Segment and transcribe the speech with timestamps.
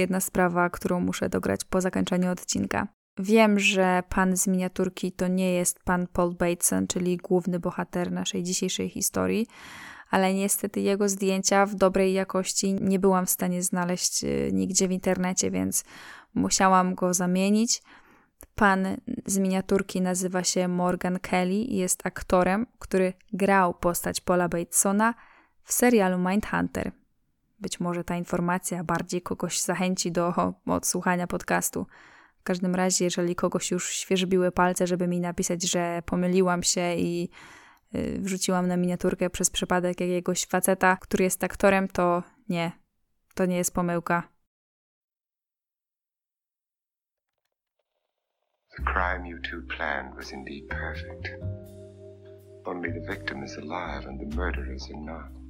[0.00, 2.88] jedna sprawa, którą muszę dograć po zakończeniu odcinka.
[3.18, 8.42] Wiem, że pan z miniaturki to nie jest pan Paul Bateson, czyli główny bohater naszej
[8.42, 9.46] dzisiejszej historii,
[10.10, 14.92] ale niestety jego zdjęcia w dobrej jakości nie byłam w stanie znaleźć y, nigdzie w
[14.92, 15.84] internecie, więc
[16.34, 17.82] musiałam go zamienić.
[18.54, 18.86] Pan
[19.26, 25.14] z miniaturki nazywa się Morgan Kelly i jest aktorem, który grał postać Paula Batesona
[25.62, 26.92] w serialu Mindhunter.
[27.58, 30.34] Być może ta informacja bardziej kogoś zachęci do
[30.66, 31.86] odsłuchania podcastu.
[32.38, 37.30] W każdym razie, jeżeli kogoś już świeżbiły palce, żeby mi napisać, że pomyliłam się i
[37.94, 42.72] y, wrzuciłam na miniaturkę przez przypadek jakiegoś faceta, który jest aktorem, to nie,
[43.34, 44.28] to nie jest pomyłka.
[48.76, 51.28] The crime you two planned was indeed perfect.
[52.66, 55.45] Only the victim is alive and the murderers are not.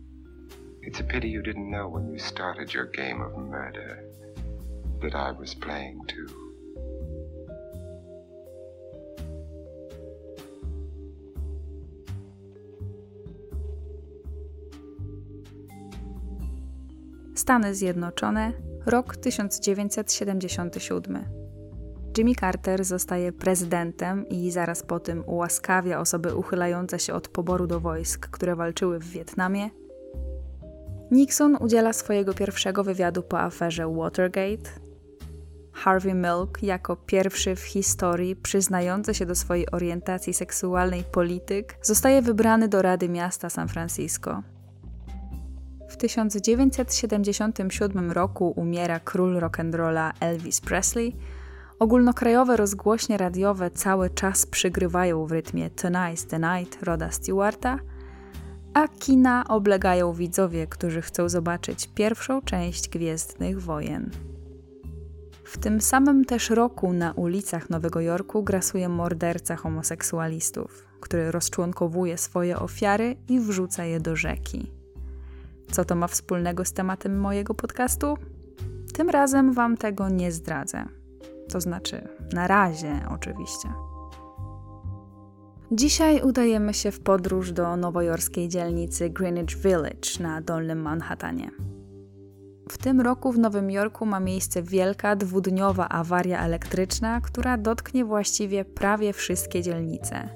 [0.87, 4.05] It's a pity you didn't know when you started your game of murder
[5.03, 6.27] that I was playing too.
[17.35, 18.53] Stany Zjednoczone,
[18.87, 21.25] rok 1977.
[22.19, 27.81] Jimmy Carter zostaje prezydentem i zaraz po tym ułaskawia osoby uchylające się od poboru do
[27.81, 29.71] wojsk, które walczyły w Wietnamie.
[31.11, 34.71] Nixon udziela swojego pierwszego wywiadu po aferze Watergate.
[35.73, 42.69] Harvey Milk, jako pierwszy w historii przyznający się do swojej orientacji seksualnej polityk, zostaje wybrany
[42.69, 44.43] do Rady Miasta San Francisco.
[45.89, 51.17] W 1977 roku umiera król rock'n'rolla Elvis Presley,
[51.79, 57.79] Ogólnokrajowe rozgłośnie radiowe cały czas przygrywają w rytmie Tonight's the Night Roda Stewarta,
[58.77, 64.11] a kina oblegają widzowie, którzy chcą zobaczyć pierwszą część Gwiezdnych Wojen.
[65.45, 72.59] W tym samym też roku na ulicach Nowego Jorku grasuje morderca homoseksualistów, który rozczłonkowuje swoje
[72.59, 74.73] ofiary i wrzuca je do rzeki.
[75.71, 78.19] Co to ma wspólnego z tematem mojego podcastu?
[78.95, 80.85] Tym razem Wam tego nie zdradzę.
[81.49, 83.69] To znaczy, na razie oczywiście.
[85.73, 91.51] Dzisiaj udajemy się w podróż do nowojorskiej dzielnicy Greenwich Village na Dolnym Manhattanie.
[92.71, 98.65] W tym roku w Nowym Jorku ma miejsce wielka dwudniowa awaria elektryczna, która dotknie właściwie
[98.65, 100.29] prawie wszystkie dzielnice.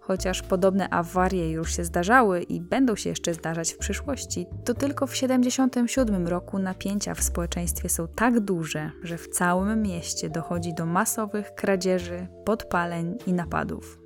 [0.00, 5.06] Chociaż podobne awarie już się zdarzały i będą się jeszcze zdarzać w przyszłości, to tylko
[5.06, 10.86] w 1977 roku napięcia w społeczeństwie są tak duże, że w całym mieście dochodzi do
[10.86, 13.97] masowych kradzieży, podpaleń i napadów.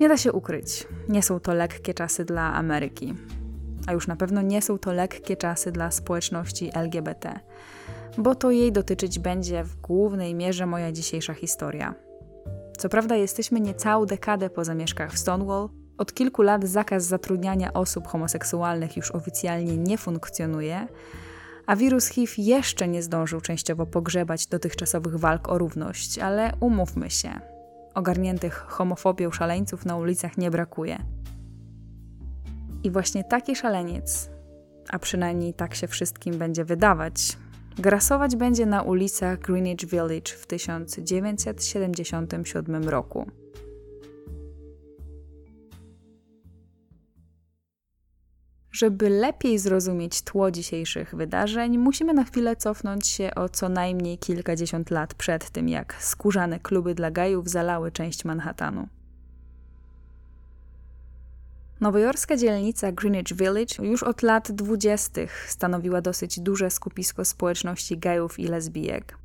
[0.00, 3.14] Nie da się ukryć, nie są to lekkie czasy dla Ameryki,
[3.86, 7.40] a już na pewno nie są to lekkie czasy dla społeczności LGBT,
[8.18, 11.94] bo to jej dotyczyć będzie w głównej mierze moja dzisiejsza historia.
[12.78, 15.68] Co prawda jesteśmy niecałą dekadę po zamieszkach w Stonewall,
[15.98, 20.88] od kilku lat zakaz zatrudniania osób homoseksualnych już oficjalnie nie funkcjonuje,
[21.66, 27.40] a wirus HIV jeszcze nie zdążył częściowo pogrzebać dotychczasowych walk o równość, ale umówmy się,
[27.94, 30.98] ogarniętych homofobią szaleńców na ulicach nie brakuje.
[32.82, 34.30] I właśnie taki szaleniec,
[34.88, 37.36] a przynajmniej tak się wszystkim będzie wydawać,
[37.78, 43.30] Grasować będzie na ulicach Greenwich Village w 1977 roku.
[48.74, 54.90] Żeby lepiej zrozumieć tło dzisiejszych wydarzeń, musimy na chwilę cofnąć się o co najmniej kilkadziesiąt
[54.90, 58.88] lat przed tym, jak skórzane kluby dla gajów zalały część Manhattanu.
[61.80, 68.48] Nowojorska dzielnica Greenwich Village już od lat dwudziestych stanowiła dosyć duże skupisko społeczności gejów i
[68.48, 69.18] lesbijek.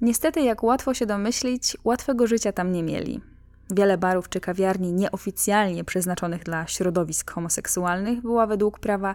[0.00, 3.33] Niestety, jak łatwo się domyślić, łatwego życia tam nie mieli.
[3.70, 9.14] Wiele barów czy kawiarni nieoficjalnie przeznaczonych dla środowisk homoseksualnych była według prawa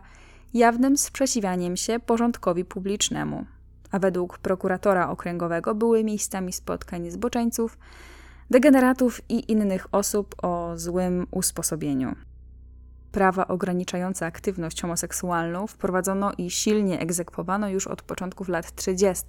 [0.54, 3.46] jawnym sprzeciwianiem się porządkowi publicznemu,
[3.92, 7.78] a według prokuratora okręgowego były miejscami spotkań zboczeńców,
[8.50, 12.16] degeneratów i innych osób o złym usposobieniu.
[13.12, 19.26] Prawa ograniczające aktywność homoseksualną wprowadzono i silnie egzekwowano już od początków lat 30.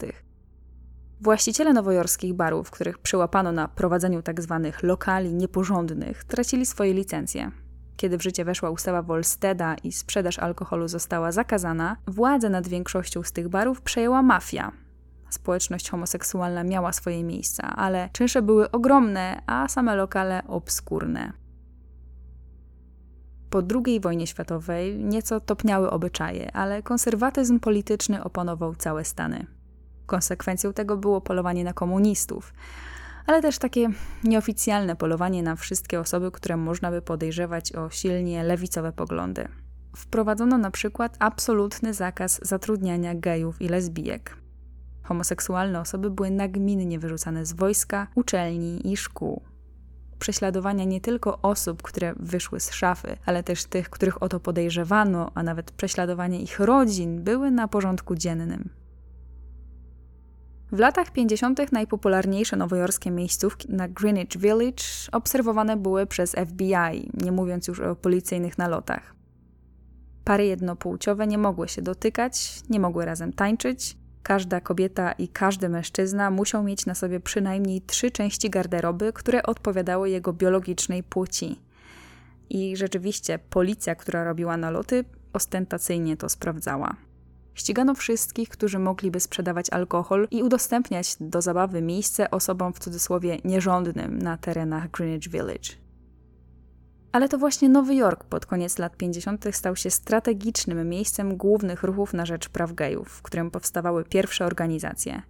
[1.22, 4.60] Właściciele nowojorskich barów, których przyłapano na prowadzeniu tzw.
[4.64, 7.50] Tak lokali nieporządnych, tracili swoje licencje.
[7.96, 13.32] Kiedy w życie weszła ustawa Volsteda i sprzedaż alkoholu została zakazana, władzę nad większością z
[13.32, 14.72] tych barów przejęła mafia,
[15.30, 21.32] społeczność homoseksualna miała swoje miejsca, ale czynsze były ogromne, a same lokale obskurne.
[23.50, 29.59] Po II wojnie światowej nieco topniały obyczaje, ale konserwatyzm polityczny oponował całe Stany.
[30.10, 32.52] Konsekwencją tego było polowanie na komunistów,
[33.26, 33.88] ale też takie
[34.24, 39.48] nieoficjalne polowanie na wszystkie osoby, które można by podejrzewać o silnie lewicowe poglądy.
[39.96, 44.36] Wprowadzono na przykład absolutny zakaz zatrudniania gejów i lesbijek.
[45.02, 49.42] Homoseksualne osoby były nagminnie wyrzucane z wojska, uczelni i szkół.
[50.18, 55.30] Prześladowania nie tylko osób, które wyszły z szafy, ale też tych, których o to podejrzewano,
[55.34, 58.79] a nawet prześladowanie ich rodzin były na porządku dziennym.
[60.72, 61.72] W latach 50.
[61.72, 68.58] najpopularniejsze nowojorskie miejscówki na Greenwich Village obserwowane były przez FBI, nie mówiąc już o policyjnych
[68.58, 69.14] nalotach.
[70.24, 73.96] Pary jednopłciowe nie mogły się dotykać, nie mogły razem tańczyć.
[74.22, 80.10] Każda kobieta i każdy mężczyzna musiał mieć na sobie przynajmniej trzy części garderoby, które odpowiadały
[80.10, 81.60] jego biologicznej płci.
[82.50, 86.96] I rzeczywiście policja, która robiła naloty, ostentacyjnie to sprawdzała.
[87.60, 94.18] Ścigano wszystkich, którzy mogliby sprzedawać alkohol i udostępniać do zabawy miejsce osobom w cudzysłowie nierządnym
[94.18, 95.70] na terenach Greenwich Village.
[97.12, 99.44] Ale to właśnie Nowy Jork pod koniec lat 50.
[99.52, 105.22] stał się strategicznym miejscem głównych ruchów na rzecz praw gejów, w którym powstawały pierwsze organizacje.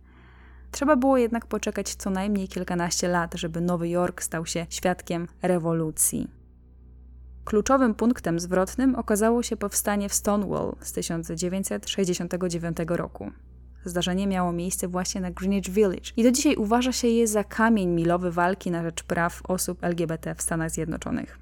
[0.71, 6.40] Trzeba było jednak poczekać co najmniej kilkanaście lat, żeby Nowy Jork stał się świadkiem rewolucji.
[7.45, 13.31] Kluczowym punktem zwrotnym okazało się powstanie w Stonewall z 1969 roku.
[13.85, 17.89] Zdarzenie miało miejsce właśnie na Greenwich Village i do dzisiaj uważa się je za kamień
[17.89, 21.39] milowy walki na rzecz praw osób LGBT w Stanach Zjednoczonych.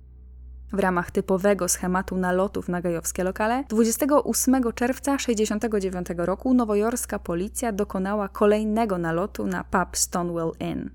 [0.72, 8.28] W ramach typowego schematu nalotów na gejowskie lokale 28 czerwca 1969 roku nowojorska policja dokonała
[8.28, 10.90] kolejnego nalotu na pub Stonewall Inn.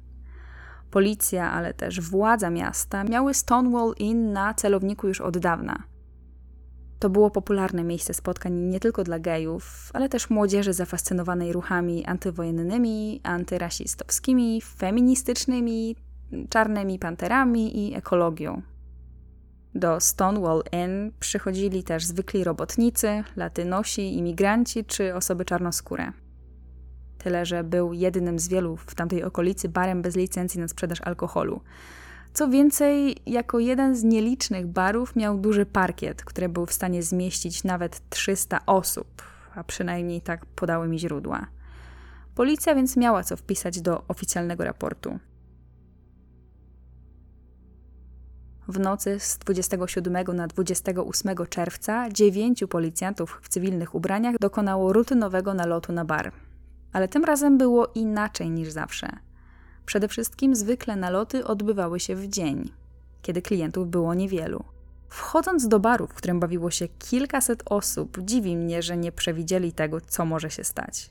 [0.93, 5.83] Policja, ale też władza miasta miały Stonewall Inn na celowniku już od dawna.
[6.99, 13.21] To było popularne miejsce spotkań nie tylko dla gejów, ale też młodzieży zafascynowanej ruchami antywojennymi,
[13.23, 15.95] antyrasistowskimi, feministycznymi,
[16.49, 18.61] czarnymi panterami i ekologią.
[19.75, 26.22] Do Stonewall Inn przychodzili też zwykli robotnicy, latynosi, imigranci czy osoby czarnoskóre.
[27.23, 31.61] Tyle, że był jednym z wielu w tamtej okolicy barem bez licencji na sprzedaż alkoholu.
[32.33, 37.63] Co więcej, jako jeden z nielicznych barów miał duży parkiet, który był w stanie zmieścić
[37.63, 39.21] nawet 300 osób,
[39.55, 41.47] a przynajmniej tak podały mi źródła.
[42.35, 45.19] Policja więc miała co wpisać do oficjalnego raportu.
[48.67, 55.93] W nocy z 27 na 28 czerwca dziewięciu policjantów w cywilnych ubraniach dokonało rutynowego nalotu
[55.93, 56.31] na bar.
[56.93, 59.09] Ale tym razem było inaczej niż zawsze.
[59.85, 62.71] Przede wszystkim zwykle naloty odbywały się w dzień,
[63.21, 64.63] kiedy klientów było niewielu.
[65.09, 70.01] Wchodząc do baru, w którym bawiło się kilkaset osób, dziwi mnie, że nie przewidzieli tego,
[70.01, 71.09] co może się stać.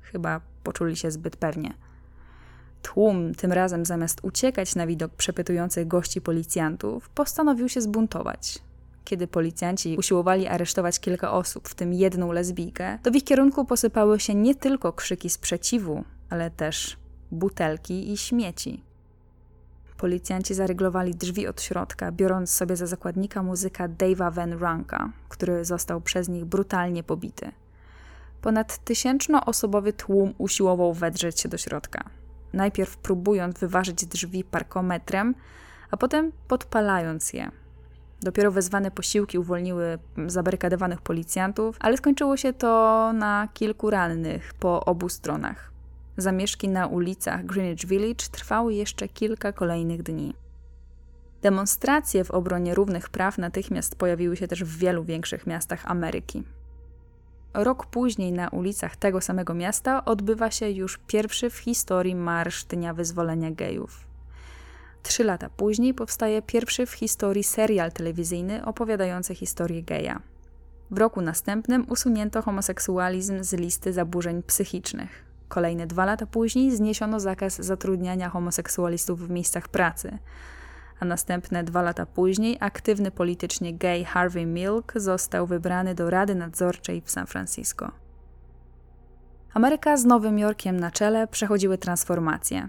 [0.00, 1.74] Chyba poczuli się zbyt pewnie.
[2.82, 8.58] Tłum, tym razem zamiast uciekać na widok przepytujących gości policjantów, postanowił się zbuntować.
[9.08, 14.20] Kiedy policjanci usiłowali aresztować kilka osób, w tym jedną lesbijkę, to w ich kierunku posypały
[14.20, 16.96] się nie tylko krzyki sprzeciwu, ale też
[17.30, 18.84] butelki i śmieci.
[19.96, 26.00] Policjanci zaryglowali drzwi od środka, biorąc sobie za zakładnika muzyka Dave'a Van Ranka, który został
[26.00, 27.52] przez nich brutalnie pobity.
[28.40, 32.10] Ponad tysięcznoosobowy tłum usiłował wedrzeć się do środka.
[32.52, 35.34] Najpierw próbując wyważyć drzwi parkometrem,
[35.90, 37.50] a potem podpalając je,
[38.22, 45.08] Dopiero wezwane posiłki uwolniły zabarykadowanych policjantów, ale skończyło się to na kilku rannych po obu
[45.08, 45.72] stronach.
[46.16, 50.34] Zamieszki na ulicach Greenwich Village trwały jeszcze kilka kolejnych dni.
[51.42, 56.42] Demonstracje w obronie równych praw natychmiast pojawiły się też w wielu większych miastach Ameryki.
[57.54, 62.94] Rok później na ulicach tego samego miasta odbywa się już pierwszy w historii Marsz Dnia
[62.94, 64.07] Wyzwolenia Gejów.
[65.02, 70.22] Trzy lata później powstaje pierwszy w historii serial telewizyjny opowiadający historię geja.
[70.90, 75.24] W roku następnym usunięto homoseksualizm z listy zaburzeń psychicznych.
[75.48, 80.18] Kolejne dwa lata później zniesiono zakaz zatrudniania homoseksualistów w miejscach pracy.
[81.00, 87.00] A następne dwa lata później aktywny politycznie gay Harvey Milk został wybrany do Rady Nadzorczej
[87.00, 87.90] w San Francisco.
[89.54, 92.68] Ameryka z Nowym Jorkiem na czele przechodziły transformacje.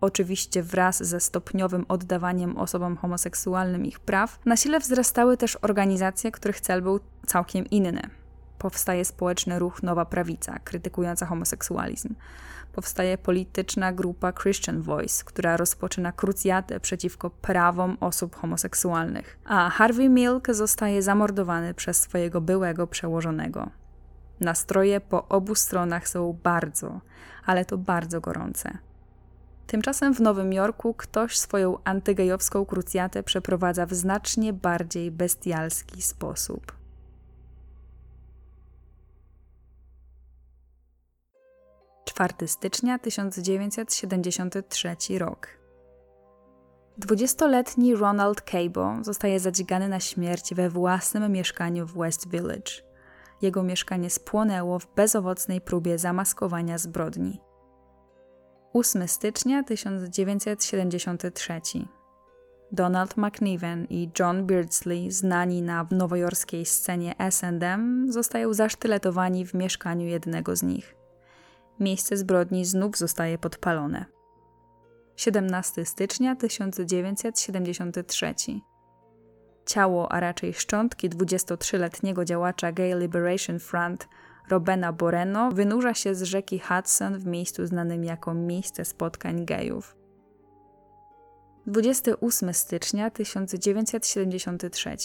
[0.00, 6.60] Oczywiście wraz ze stopniowym oddawaniem osobom homoseksualnym ich praw, na sile wzrastały też organizacje, których
[6.60, 8.02] cel był całkiem inny.
[8.58, 12.14] Powstaje społeczny ruch Nowa Prawica, krytykująca homoseksualizm.
[12.72, 19.38] Powstaje polityczna grupa Christian Voice, która rozpoczyna krucjatę przeciwko prawom osób homoseksualnych.
[19.44, 23.70] A Harvey Milk zostaje zamordowany przez swojego byłego przełożonego.
[24.40, 27.00] Nastroje po obu stronach są bardzo,
[27.46, 28.78] ale to bardzo gorące.
[29.70, 36.72] Tymczasem w Nowym Jorku ktoś swoją antygejowską krucjatę przeprowadza w znacznie bardziej bestialski sposób.
[42.04, 45.48] 4 stycznia 1973 rok.
[46.98, 52.72] Dwudziestoletni Ronald Cabo zostaje zadzigany na śmierć we własnym mieszkaniu w West Village.
[53.42, 57.49] Jego mieszkanie spłonęło w bezowocnej próbie zamaskowania zbrodni.
[58.72, 61.60] 8 stycznia 1973.
[62.72, 70.56] Donald McNiven i John Beardsley, znani na nowojorskiej scenie S&M, zostają zasztyletowani w mieszkaniu jednego
[70.56, 70.94] z nich.
[71.80, 74.04] Miejsce zbrodni znów zostaje podpalone.
[75.16, 78.34] 17 stycznia 1973.
[79.66, 84.08] Ciało, a raczej szczątki 23-letniego działacza Gay Liberation Front
[84.48, 89.96] Robena Boreno wynurza się z rzeki Hudson w miejscu znanym jako miejsce spotkań gejów.
[91.66, 94.96] 28 stycznia 1973.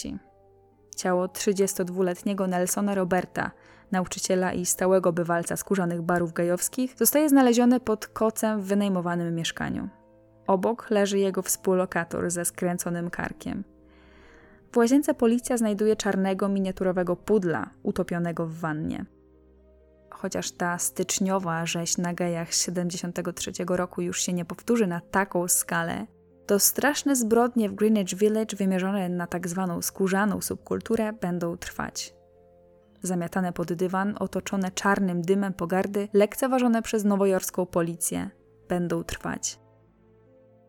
[0.96, 3.50] Ciało 32-letniego Nelsona Roberta,
[3.92, 9.88] nauczyciela i stałego bywalca skórzanych barów gejowskich, zostaje znalezione pod kocem w wynajmowanym mieszkaniu.
[10.46, 13.64] Obok leży jego współlokator ze skręconym karkiem.
[14.72, 19.04] W łazience policja znajduje czarnego miniaturowego pudla utopionego w wannie
[20.16, 25.48] chociaż ta styczniowa rzeź na gejach z 73 roku już się nie powtórzy na taką
[25.48, 26.06] skalę,
[26.46, 32.14] to straszne zbrodnie w Greenwich Village wymierzone na tak zwaną skórzaną subkulturę będą trwać.
[33.02, 38.30] Zamiatane pod dywan, otoczone czarnym dymem pogardy, lekceważone przez nowojorską policję,
[38.68, 39.58] będą trwać.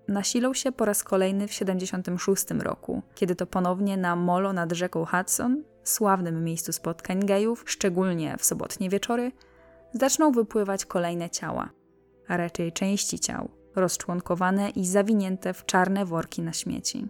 [0.08, 5.06] Nasilą się po raz kolejny w 76 roku, kiedy to ponownie na molo nad rzeką
[5.06, 9.32] Hudson sławnym miejscu spotkań gejów, szczególnie w sobotnie wieczory,
[9.94, 11.70] zaczną wypływać kolejne ciała,
[12.28, 17.08] a raczej części ciał, rozczłonkowane i zawinięte w czarne worki na śmieci.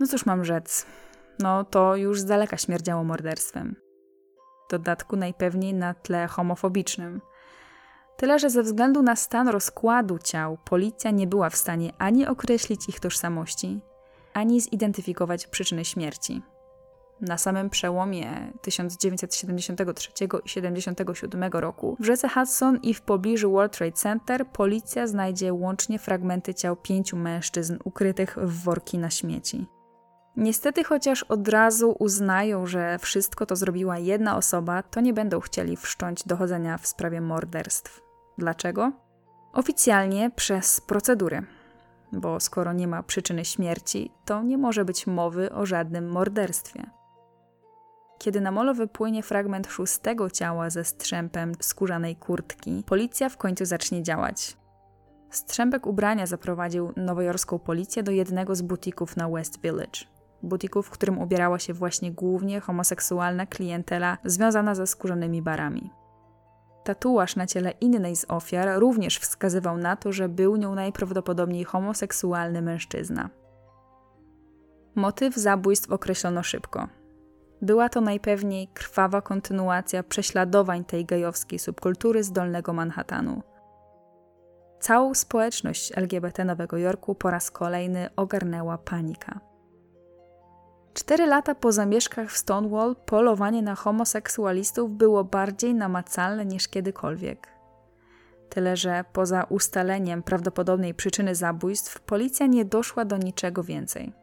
[0.00, 0.86] No cóż mam rzec,
[1.38, 3.76] no to już z daleka śmierdziało morderstwem.
[4.68, 7.20] W dodatku najpewniej na tle homofobicznym.
[8.16, 12.88] Tyle, że ze względu na stan rozkładu ciał, policja nie była w stanie ani określić
[12.88, 13.80] ich tożsamości,
[14.34, 16.42] ani zidentyfikować przyczyny śmierci
[17.22, 23.92] na samym przełomie 1973 i 1977 roku w rzece Hudson i w pobliżu World Trade
[23.92, 29.66] Center policja znajdzie łącznie fragmenty ciał pięciu mężczyzn ukrytych w worki na śmieci.
[30.36, 35.76] Niestety, chociaż od razu uznają, że wszystko to zrobiła jedna osoba, to nie będą chcieli
[35.76, 38.00] wszcząć dochodzenia w sprawie morderstw.
[38.38, 38.92] Dlaczego?
[39.52, 41.42] Oficjalnie przez procedury
[42.12, 46.90] bo skoro nie ma przyczyny śmierci, to nie może być mowy o żadnym morderstwie.
[48.22, 54.02] Kiedy na molo wypłynie fragment szóstego ciała ze strzępem skórzanej kurtki, policja w końcu zacznie
[54.02, 54.56] działać.
[55.30, 60.00] Strzępek ubrania zaprowadził nowojorską policję do jednego z butików na West Village.
[60.42, 65.90] Butiku, w którym ubierała się właśnie głównie homoseksualna klientela związana ze skórzanymi barami.
[66.84, 72.62] Tatuaż na ciele innej z ofiar również wskazywał na to, że był nią najprawdopodobniej homoseksualny
[72.62, 73.30] mężczyzna.
[74.94, 77.01] Motyw zabójstw określono szybko.
[77.62, 83.42] Była to najpewniej krwawa kontynuacja prześladowań tej gejowskiej subkultury z Dolnego Manhattanu.
[84.80, 89.40] Całą społeczność LGBT Nowego Jorku po raz kolejny ogarnęła panika.
[90.94, 97.48] Cztery lata po zamieszkach w Stonewall polowanie na homoseksualistów było bardziej namacalne niż kiedykolwiek.
[98.48, 104.21] Tyle, że poza ustaleniem prawdopodobnej przyczyny zabójstw, policja nie doszła do niczego więcej.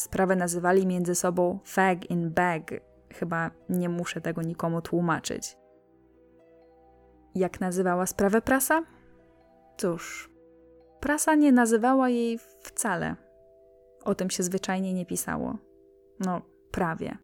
[0.00, 2.70] Sprawę nazywali między sobą fag in bag.
[3.12, 5.56] Chyba nie muszę tego nikomu tłumaczyć.
[7.34, 8.82] Jak nazywała sprawę prasa?
[9.76, 10.30] Cóż,
[11.00, 13.16] prasa nie nazywała jej wcale.
[14.04, 15.58] O tym się zwyczajnie nie pisało.
[16.20, 17.18] No, prawie.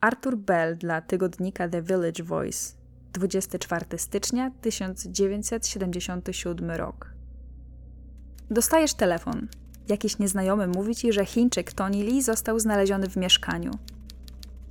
[0.00, 2.76] Arthur Bell dla tygodnika The Village Voice,
[3.12, 7.10] 24 stycznia 1977 rok.
[8.50, 9.48] Dostajesz telefon.
[9.88, 13.70] Jakiś nieznajomy mówi ci, że Chińczyk Tony Lee został znaleziony w mieszkaniu.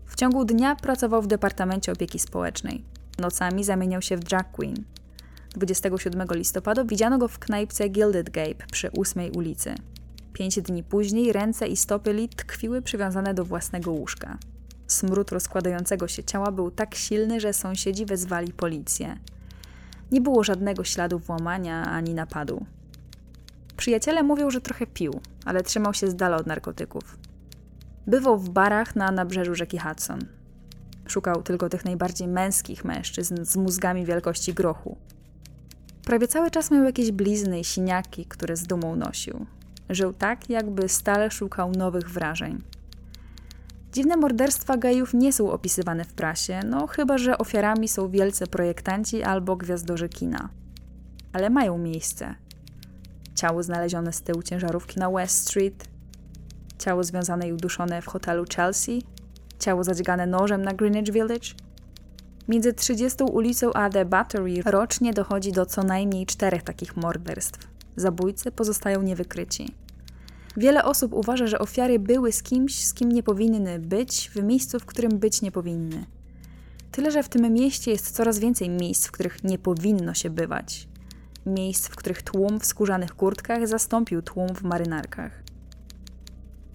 [0.05, 2.83] W ciągu dnia pracował w Departamencie Opieki Społecznej.
[3.19, 4.83] Nocami zamieniał się w drag queen.
[5.55, 9.75] 27 listopada widziano go w knajpce Gilded Gape przy 8 ulicy.
[10.33, 14.37] Pięć dni później ręce i stopy Lee tkwiły przywiązane do własnego łóżka.
[14.87, 19.17] Smród rozkładającego się ciała był tak silny, że sąsiedzi wezwali policję.
[20.11, 22.65] Nie było żadnego śladu włamania ani napadu.
[23.77, 27.17] Przyjaciele mówią, że trochę pił, ale trzymał się z dala od narkotyków.
[28.07, 30.19] Bywał w barach na nabrzeżu rzeki Hudson.
[31.07, 34.97] Szukał tylko tych najbardziej męskich mężczyzn z mózgami wielkości grochu.
[36.05, 39.45] Prawie cały czas miał jakieś blizny i siniaki, które z dumą nosił.
[39.89, 42.63] Żył tak, jakby stale szukał nowych wrażeń.
[43.93, 49.23] Dziwne morderstwa gejów nie są opisywane w prasie, no chyba że ofiarami są wielcy projektanci
[49.23, 50.49] albo gwiazdorzy kina.
[51.33, 52.35] Ale mają miejsce.
[53.35, 55.87] Ciało znalezione z tyłu ciężarówki na West Street,
[56.79, 59.03] ciało związane i uduszone w hotelu Chelsea,
[59.59, 61.49] ciało zadźgane nożem na Greenwich Village.
[62.47, 67.67] Między 30 ulicą a The Battery rocznie dochodzi do co najmniej czterech takich morderstw.
[67.95, 69.73] Zabójcy pozostają niewykryci.
[70.57, 74.79] Wiele osób uważa, że ofiary były z kimś, z kim nie powinny być, w miejscu,
[74.79, 76.05] w którym być nie powinny.
[76.91, 80.87] Tyle, że w tym mieście jest coraz więcej miejsc, w których nie powinno się bywać.
[81.45, 85.31] Miejsc, w których tłum w skórzanych kurtkach zastąpił tłum w marynarkach.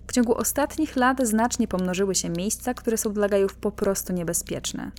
[0.06, 4.90] W ciągu ostatnich lat znacznie pomnożyły się miejsca, które są dla gejów po prostu niebezpieczne.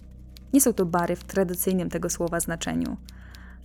[0.54, 2.98] Nie są to bary w tradycyjnym tego słowa znaczeniu.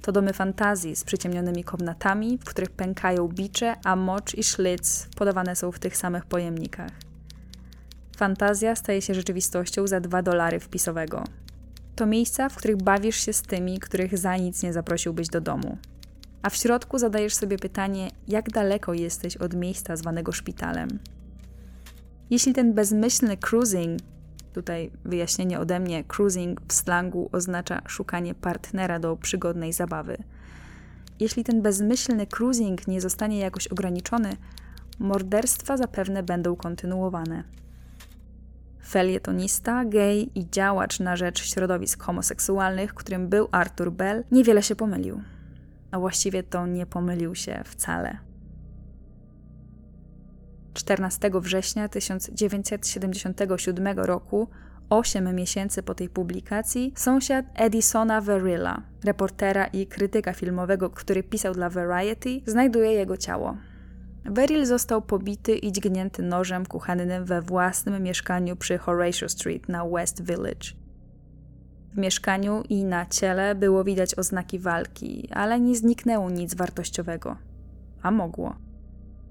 [0.02, 5.56] To domy fantazji z przyciemnionymi komnatami, w których pękają bicze, a mocz i szlyc podawane
[5.56, 6.90] są w tych samych pojemnikach.
[8.16, 11.24] Fantazja staje się rzeczywistością za dwa dolary wpisowego.
[11.96, 15.78] To miejsca, w których bawisz się z tymi, których za nic nie zaprosiłbyś do domu.
[16.46, 20.88] A w środku zadajesz sobie pytanie, jak daleko jesteś od miejsca zwanego szpitalem.
[22.30, 24.00] Jeśli ten bezmyślny cruising
[24.52, 30.16] Tutaj wyjaśnienie ode mnie: cruising w slangu oznacza szukanie partnera do przygodnej zabawy.
[31.20, 34.36] Jeśli ten bezmyślny cruising nie zostanie jakoś ograniczony,
[34.98, 37.44] morderstwa zapewne będą kontynuowane.
[38.88, 45.20] Felietonista, gej i działacz na rzecz środowisk homoseksualnych, którym był Arthur Bell, niewiele się pomylił.
[45.90, 48.18] A właściwie to nie pomylił się wcale.
[50.74, 54.48] 14 września 1977 roku,
[54.90, 61.70] 8 miesięcy po tej publikacji, sąsiad Edisona Verilla, reportera i krytyka filmowego, który pisał dla
[61.70, 63.56] Variety, znajduje jego ciało.
[64.24, 70.22] Verrill został pobity i dźgnięty nożem kuchennym we własnym mieszkaniu przy Horatio Street na West
[70.22, 70.85] Village.
[71.96, 77.36] W mieszkaniu i na ciele było widać oznaki walki, ale nie zniknęło nic wartościowego.
[78.02, 78.56] A mogło.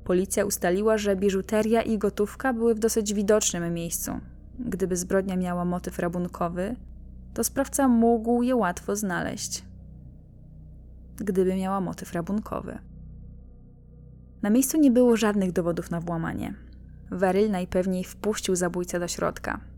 [0.04, 4.12] Policja ustaliła, że biżuteria i gotówka były w dosyć widocznym miejscu.
[4.60, 6.76] Gdyby zbrodnia miała motyw rabunkowy,
[7.34, 9.64] to sprawca mógł je łatwo znaleźć.
[11.18, 12.78] Gdyby miała motyw rabunkowy.
[14.42, 16.54] Na miejscu nie było żadnych dowodów na włamanie.
[17.12, 19.75] Weryl najpewniej wpuścił zabójcę do środka.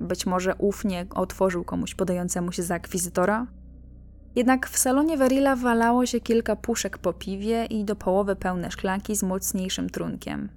[0.00, 3.46] Być może ufnie otworzył komuś podającemu się za akwizytora,
[4.34, 9.16] jednak w salonie Verilla walało się kilka puszek po piwie i do połowy pełne szklanki
[9.16, 10.48] z mocniejszym trunkiem.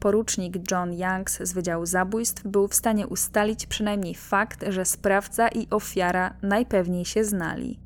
[0.00, 5.70] Porucznik John Youngs z Wydziału Zabójstw był w stanie ustalić przynajmniej fakt, że sprawca i
[5.70, 7.80] ofiara najpewniej się znali.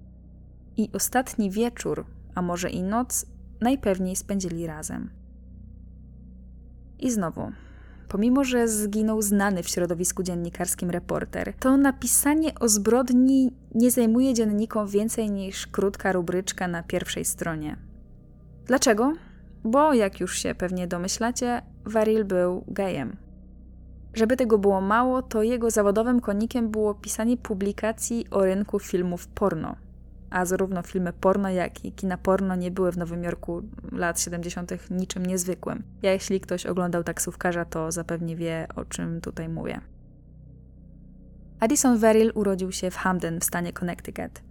[0.77, 3.27] I ostatni wieczór, a może i noc,
[3.61, 5.11] najpewniej spędzili razem.
[6.99, 7.53] I znowu,
[8.09, 14.89] Pomimo, że zginął znany w środowisku dziennikarskim reporter, to napisanie o zbrodni nie zajmuje dziennikom
[14.89, 17.77] więcej niż krótka rubryczka na pierwszej stronie.
[18.67, 19.13] Dlaczego?
[19.65, 23.17] Bo, jak już się pewnie domyślacie, Varil był gejem.
[24.15, 29.77] Żeby tego było mało, to jego zawodowym konikiem było pisanie publikacji o rynku filmów porno–
[30.31, 33.63] a zarówno filmy porno, jak i kina porno nie były w Nowym Jorku
[33.93, 34.91] lat 70.
[34.91, 35.83] niczym niezwykłym.
[36.03, 39.81] Ja, jeśli ktoś oglądał taksówkarza, to zapewnie wie, o czym tutaj mówię.
[41.61, 44.43] Addison Verrill urodził się w Hamden w stanie Connecticut.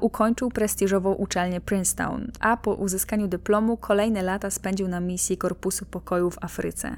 [0.00, 6.30] Ukończył prestiżową uczelnię Princeton, a po uzyskaniu dyplomu kolejne lata spędził na misji Korpusu Pokoju
[6.30, 6.96] w Afryce.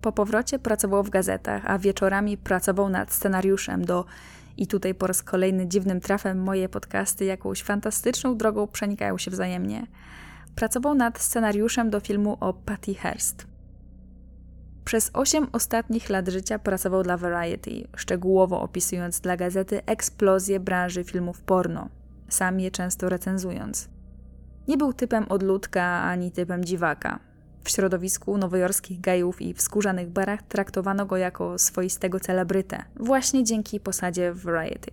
[0.00, 4.04] Po powrocie pracował w gazetach, a wieczorami pracował nad scenariuszem do
[4.56, 9.86] i tutaj po raz kolejny dziwnym trafem moje podcasty jakąś fantastyczną drogą przenikają się wzajemnie.
[10.54, 13.46] Pracował nad scenariuszem do filmu o Patty Hearst.
[14.84, 21.42] Przez osiem ostatnich lat życia pracował dla Variety, szczegółowo opisując dla gazety eksplozję branży filmów
[21.42, 21.88] porno,
[22.28, 23.88] sam je często recenzując.
[24.68, 27.25] Nie był typem odludka ani typem dziwaka.
[27.66, 33.80] W środowisku nowojorskich gejów i w skórzanych barach traktowano go jako swoistego celebrytę, właśnie dzięki
[33.80, 34.90] posadzie Variety.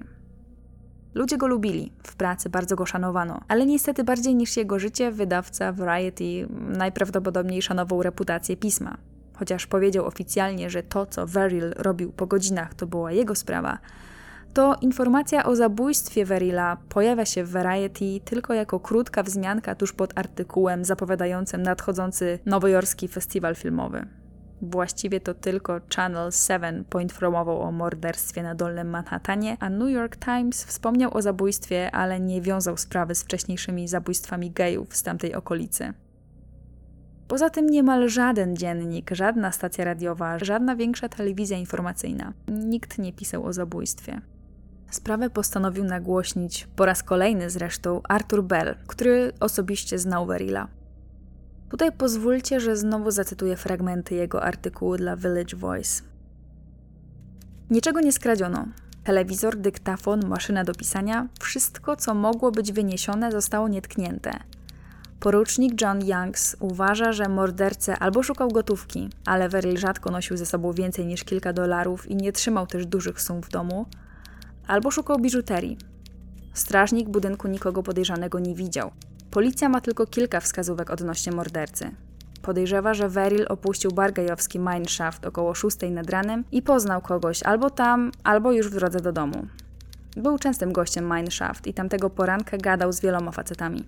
[1.14, 5.72] Ludzie go lubili, w pracy bardzo go szanowano, ale niestety bardziej niż jego życie, wydawca
[5.72, 8.98] Variety najprawdopodobniej szanował reputację pisma.
[9.34, 13.78] chociaż powiedział oficjalnie, że to, co Verrill robił po godzinach, to była jego sprawa,
[14.54, 20.20] to informacja o zabójstwie Verilla pojawia się w Variety tylko jako krótka wzmianka tuż pod
[20.20, 24.06] artykułem zapowiadającym nadchodzący nowojorski festiwal filmowy.
[24.62, 30.64] Właściwie to tylko Channel 7 poinformował o morderstwie na Dolnym Manhattanie, a New York Times
[30.64, 35.94] wspomniał o zabójstwie, ale nie wiązał sprawy z wcześniejszymi zabójstwami gejów z tamtej okolicy.
[37.28, 43.46] Poza tym niemal żaden dziennik, żadna stacja radiowa, żadna większa telewizja informacyjna, nikt nie pisał
[43.46, 44.22] o zabójstwie.
[44.94, 50.68] Sprawę postanowił nagłośnić po raz kolejny zresztą Arthur Bell, który osobiście znał Verilla.
[51.70, 56.04] Tutaj pozwólcie, że znowu zacytuję fragmenty jego artykułu dla Village Voice.
[57.70, 58.66] Niczego nie skradziono.
[59.04, 64.32] Telewizor, dyktafon, maszyna do pisania, wszystko, co mogło być wyniesione, zostało nietknięte.
[65.20, 70.72] Porucznik John Youngs uważa, że mordercę albo szukał gotówki, ale Verrill rzadko nosił ze sobą
[70.72, 73.86] więcej niż kilka dolarów i nie trzymał też dużych sum w domu,
[74.68, 75.78] albo szukał biżuterii.
[76.54, 78.92] Strażnik budynku nikogo podejrzanego nie widział.
[79.32, 81.92] Policja ma tylko kilka wskazówek odnośnie mordercy.
[82.42, 87.70] Podejrzewa, że Veril opuścił bar gejowski Mineshaft około 6 nad ranem i poznał kogoś albo
[87.70, 89.48] tam, albo już w drodze do domu.
[90.18, 93.84] Był częstym gościem Mineshaft i tamtego poranka gadał z wieloma facetami.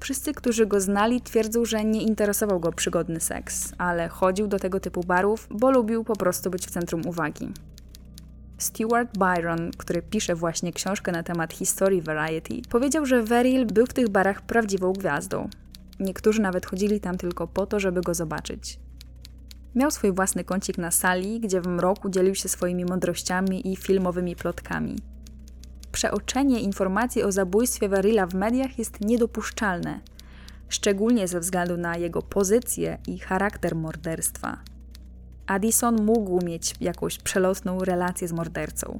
[0.00, 4.80] Wszyscy, którzy go znali, twierdzą, że nie interesował go przygodny seks, ale chodził do tego
[4.80, 7.48] typu barów, bo lubił po prostu być w centrum uwagi.
[8.62, 13.92] Stuart Byron, który pisze właśnie książkę na temat historii Variety, powiedział, że Veril był w
[13.92, 15.48] tych barach prawdziwą gwiazdą.
[16.00, 18.78] Niektórzy nawet chodzili tam tylko po to, żeby go zobaczyć.
[19.74, 24.36] Miał swój własny kącik na sali, gdzie w mroku dzielił się swoimi mądrościami i filmowymi
[24.36, 24.96] plotkami.
[25.92, 30.00] Przeoczenie informacji o zabójstwie Verilla w mediach jest niedopuszczalne,
[30.68, 34.71] szczególnie ze względu na jego pozycję i charakter morderstwa.
[35.46, 38.98] Addison mógł mieć jakąś przelotną relację z mordercą.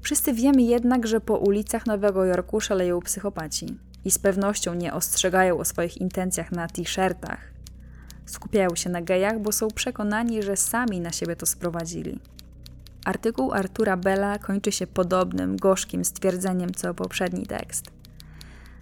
[0.00, 5.58] Wszyscy wiemy jednak, że po ulicach Nowego Jorku szaleją psychopaci i z pewnością nie ostrzegają
[5.58, 7.52] o swoich intencjach na t-shirtach.
[8.26, 12.20] Skupiają się na gejach, bo są przekonani, że sami na siebie to sprowadzili.
[13.04, 17.99] Artykuł Artura Bella kończy się podobnym, gorzkim stwierdzeniem co poprzedni tekst.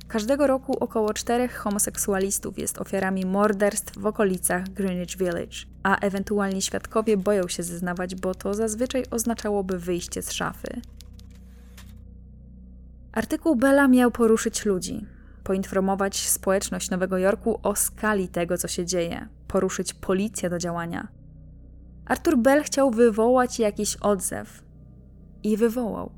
[0.09, 7.17] Każdego roku około czterech homoseksualistów jest ofiarami morderstw w okolicach Greenwich Village, a ewentualni świadkowie
[7.17, 10.69] boją się zeznawać, bo to zazwyczaj oznaczałoby wyjście z szafy.
[13.13, 15.07] Artykuł Bella miał poruszyć ludzi,
[15.45, 21.09] poinformować społeczność Nowego Jorku o skali tego, co się dzieje, poruszyć policję do działania.
[22.07, 24.63] Arthur Bell chciał wywołać jakiś odzew
[25.43, 26.13] i wywołał,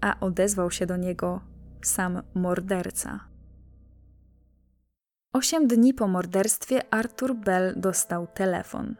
[0.00, 1.49] a odezwał się do niego
[1.82, 3.20] sam morderca.
[5.32, 8.94] Osiem dni po morderstwie Arthur Bell dostał telefon.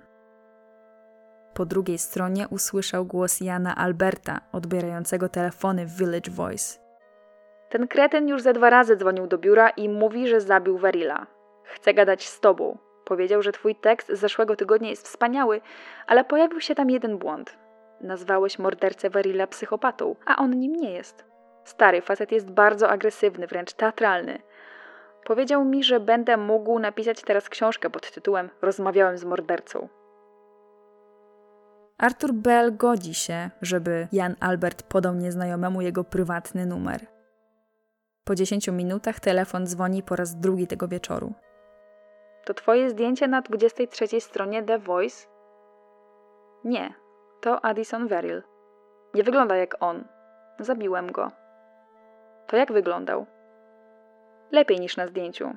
[1.55, 6.79] Po drugiej stronie usłyszał głos Jana Alberta, odbierającego telefony w Village Voice.
[7.71, 11.27] Ten kretyn już ze dwa razy dzwonił do biura i mówi, że zabił Verilla.
[11.65, 12.79] Chce gadać z tobą.
[13.05, 15.61] Powiedział, że twój tekst z zeszłego tygodnia jest wspaniały,
[16.07, 17.59] ale pojawił się tam jeden błąd.
[18.01, 21.30] Nazwałeś mordercę Verilla psychopatą, a on nim nie jest.
[21.71, 24.39] Stary facet jest bardzo agresywny, wręcz teatralny.
[25.25, 29.89] Powiedział mi, że będę mógł napisać teraz książkę pod tytułem Rozmawiałem z mordercą.
[31.99, 37.07] Arthur Bell godzi się, żeby Jan Albert podał nieznajomemu jego prywatny numer.
[38.25, 41.33] Po dziesięciu minutach telefon dzwoni po raz drugi tego wieczoru.
[42.45, 45.27] To twoje zdjęcie na 23 stronie The Voice?
[46.65, 46.95] Nie,
[47.41, 48.43] to Addison Verrill.
[49.15, 50.05] Nie wygląda jak on.
[50.59, 51.40] Zabiłem go.
[52.51, 53.27] To jak wyglądał?
[54.53, 55.51] Lepiej niż na zdjęciu.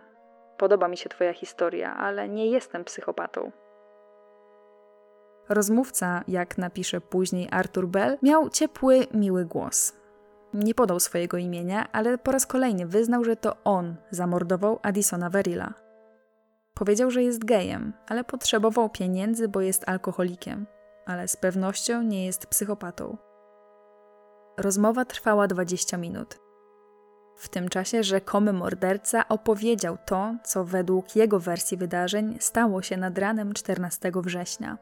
[0.57, 3.51] Podoba mi się Twoja historia, ale nie jestem psychopatą.
[5.49, 9.93] Rozmówca, jak napisze później Arthur Bell, miał ciepły, miły głos.
[10.53, 15.73] Nie podał swojego imienia, ale po raz kolejny wyznał, że to on zamordował Addisona Verilla.
[16.73, 20.65] Powiedział, że jest gejem, ale potrzebował pieniędzy, bo jest alkoholikiem,
[21.05, 23.17] ale z pewnością nie jest psychopatą.
[24.57, 26.42] Rozmowa trwała 20 minut.
[27.35, 33.17] W tym czasie rzekomy morderca opowiedział to, co według jego wersji wydarzeń stało się nad
[33.17, 34.77] ranem 14 września.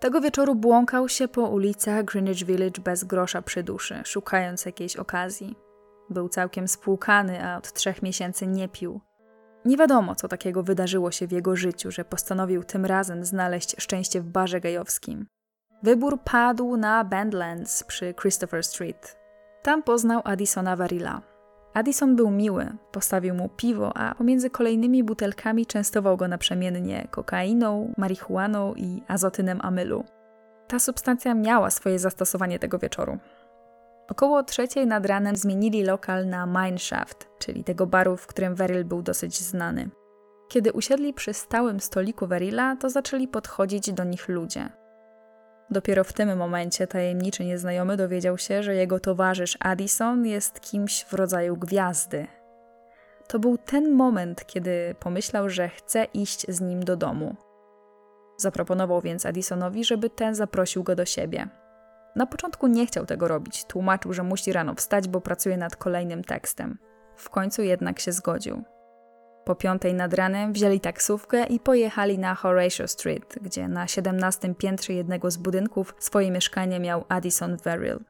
[0.00, 5.58] Tego wieczoru błąkał się po ulicach Greenwich Village bez grosza przy duszy, szukając jakiejś okazji.
[6.10, 9.00] Był całkiem spłukany, a od trzech miesięcy nie pił.
[9.64, 14.20] Nie wiadomo, co takiego wydarzyło się w jego życiu, że postanowił tym razem znaleźć szczęście
[14.20, 15.26] w barze gejowskim.
[15.82, 19.19] Wybór padł na Bandlands przy Christopher Street,
[19.62, 21.22] tam poznał Addisona Varilla.
[21.74, 28.74] Addison był miły, postawił mu piwo, a pomiędzy kolejnymi butelkami częstował go naprzemiennie kokainą, marihuaną
[28.74, 30.04] i azotynem amylu.
[30.68, 33.18] Ta substancja miała swoje zastosowanie tego wieczoru.
[34.08, 39.02] Około trzeciej nad ranem zmienili lokal na Mineshaft, czyli tego baru, w którym Veryl był
[39.02, 39.90] dosyć znany.
[40.48, 44.79] Kiedy usiedli przy stałym stoliku Verilla, to zaczęli podchodzić do nich ludzie.
[45.70, 51.12] Dopiero w tym momencie tajemniczy nieznajomy dowiedział się, że jego towarzysz Addison jest kimś w
[51.12, 52.26] rodzaju gwiazdy.
[53.28, 57.36] To był ten moment, kiedy pomyślał, że chce iść z nim do domu.
[58.36, 61.48] Zaproponował więc Addisonowi, żeby ten zaprosił go do siebie.
[62.16, 66.24] Na początku nie chciał tego robić, tłumaczył, że musi rano wstać, bo pracuje nad kolejnym
[66.24, 66.78] tekstem.
[67.16, 68.62] W końcu jednak się zgodził.
[69.44, 74.92] Po piątej nad ranem wzięli taksówkę i pojechali na Horatio Street, gdzie na 17 piętrze
[74.92, 78.00] jednego z budynków swoje mieszkanie miał Addison Verrill.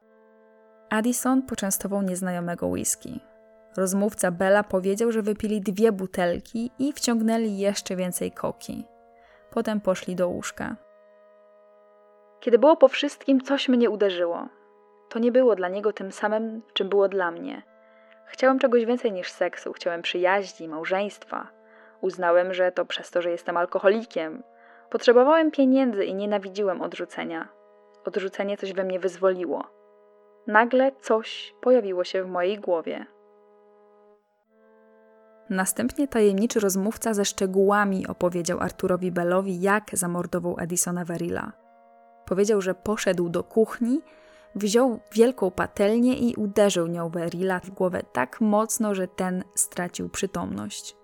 [0.91, 3.21] Addison poczęstował nieznajomego whisky.
[3.77, 8.85] Rozmówca Bella powiedział, że wypili dwie butelki i wciągnęli jeszcze więcej koki.
[9.51, 10.77] Potem poszli do łóżka.
[12.41, 14.49] Kiedy było po wszystkim, coś mnie uderzyło.
[15.09, 17.70] To nie było dla niego tym samym, czym było dla mnie.
[18.31, 21.49] Chciałem czegoś więcej niż seksu, chciałem przyjaźni, małżeństwa.
[22.01, 24.43] Uznałem, że to przez to, że jestem alkoholikiem.
[24.91, 27.49] Potrzebowałem pieniędzy i nienawidziłem odrzucenia.
[28.05, 29.65] Odrzucenie coś we mnie wyzwoliło.
[30.47, 33.07] Nagle coś pojawiło się w mojej głowie.
[35.51, 41.53] Następnie tajemniczy rozmówca ze szczegółami opowiedział Arturowi Bellowi, jak zamordował Edisona Verilla.
[42.27, 44.01] Powiedział, że poszedł do kuchni,
[44.55, 50.97] wziął wielką patelnię i uderzył nią Verilla w głowę tak mocno, że ten stracił przytomność.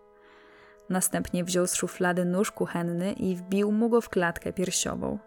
[0.88, 5.18] Następnie wziął z szuflady nóż kuchenny i wbił mu go w klatkę piersiową.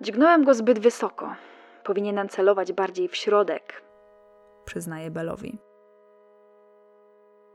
[0.00, 1.34] Dźgnąłem go zbyt wysoko.
[1.84, 3.82] Powinienem celować bardziej w środek,
[4.64, 5.58] przyznaje Bellowi.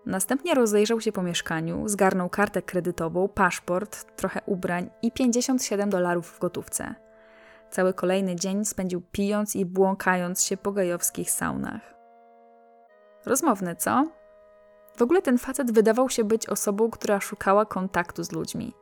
[0.06, 6.39] Następnie rozejrzał się po mieszkaniu, zgarnął kartę kredytową, paszport, trochę ubrań i 57 dolarów w
[6.39, 7.07] gotówce.
[7.69, 11.97] Cały kolejny dzień spędził pijąc i błąkając się po gajowskich saunach.
[13.25, 14.06] Rozmowny, co?
[14.97, 18.73] W ogóle ten facet wydawał się być osobą, która szukała kontaktu z ludźmi.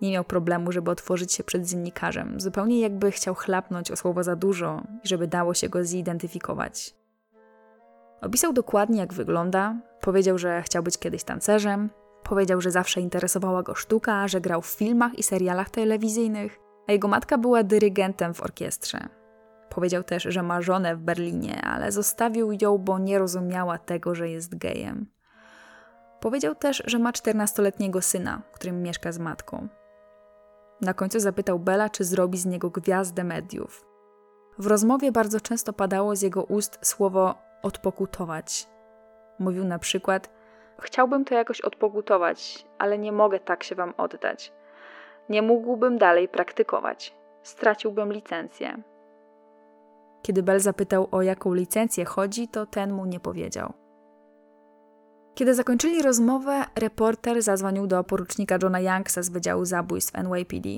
[0.00, 4.36] Nie miał problemu, żeby otworzyć się przed dziennikarzem, zupełnie jakby chciał chlapnąć o słowo za
[4.36, 6.94] dużo i żeby dało się go zidentyfikować.
[8.20, 11.90] Opisał dokładnie, jak wygląda, powiedział, że chciał być kiedyś tancerzem,
[12.22, 16.58] powiedział, że zawsze interesowała go sztuka, że grał w filmach i serialach telewizyjnych,
[16.88, 19.08] a jego matka była dyrygentem w orkiestrze.
[19.70, 24.28] Powiedział też, że ma żonę w Berlinie, ale zostawił ją, bo nie rozumiała tego, że
[24.28, 25.06] jest gejem.
[26.20, 29.68] Powiedział też, że ma 14-letniego syna, którym mieszka z matką.
[30.80, 33.84] Na końcu zapytał Bela, czy zrobi z niego gwiazdę mediów.
[34.58, 38.66] W rozmowie bardzo często padało z jego ust słowo odpokutować.
[39.38, 40.30] Mówił na przykład:
[40.80, 44.52] Chciałbym to jakoś odpokutować, ale nie mogę tak się wam oddać.
[45.28, 47.14] Nie mógłbym dalej praktykować.
[47.42, 48.82] Straciłbym licencję.
[50.22, 53.72] Kiedy Bell zapytał, o jaką licencję chodzi, to ten mu nie powiedział.
[55.34, 60.68] Kiedy zakończyli rozmowę, reporter zadzwonił do porucznika Johna Youngsa z Wydziału Zabójstw NYPD.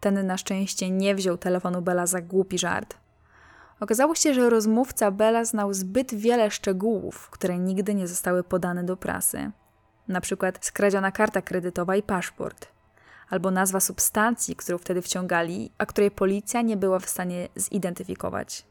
[0.00, 2.96] Ten na szczęście nie wziął telefonu Bella za głupi żart.
[3.80, 8.96] Okazało się, że rozmówca Bella znał zbyt wiele szczegółów, które nigdy nie zostały podane do
[8.96, 9.50] prasy.
[10.08, 12.73] Na przykład skradziona karta kredytowa i paszport,
[13.30, 18.66] albo nazwa substancji, którą wtedy wciągali, a której policja nie była w stanie zidentyfikować.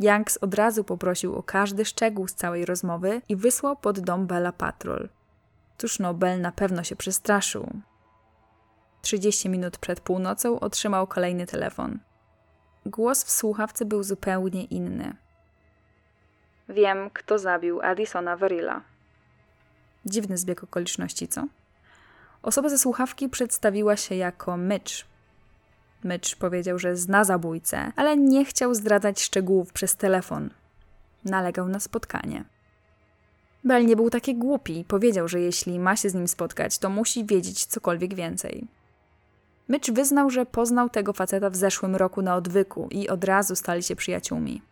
[0.00, 4.52] Youngs od razu poprosił o każdy szczegół z całej rozmowy i wysłał pod dom Bella
[4.52, 5.08] patrol.
[5.78, 7.70] Cóż no, Bell na pewno się przestraszył.
[9.02, 11.98] 30 minut przed północą otrzymał kolejny telefon.
[12.86, 15.16] Głos w słuchawce był zupełnie inny.
[16.68, 18.80] Wiem, kto zabił Addisona Verilla.
[20.06, 21.46] Dziwny zbieg okoliczności, co?
[22.42, 24.94] Osoba ze słuchawki przedstawiła się jako Mitch.
[26.04, 30.50] Mitch powiedział, że zna zabójcę, ale nie chciał zdradzać szczegółów przez telefon.
[31.24, 32.44] Nalegał na spotkanie.
[33.64, 36.88] Bell nie był taki głupi i powiedział, że jeśli ma się z nim spotkać, to
[36.88, 38.66] musi wiedzieć cokolwiek więcej.
[39.68, 43.82] Mitch wyznał, że poznał tego faceta w zeszłym roku na odwyku i od razu stali
[43.82, 44.62] się przyjaciółmi.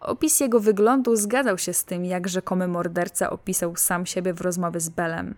[0.00, 4.80] Opis jego wyglądu zgadzał się z tym, jak rzekomy morderca opisał sam siebie w rozmowie
[4.80, 5.34] z Bellem.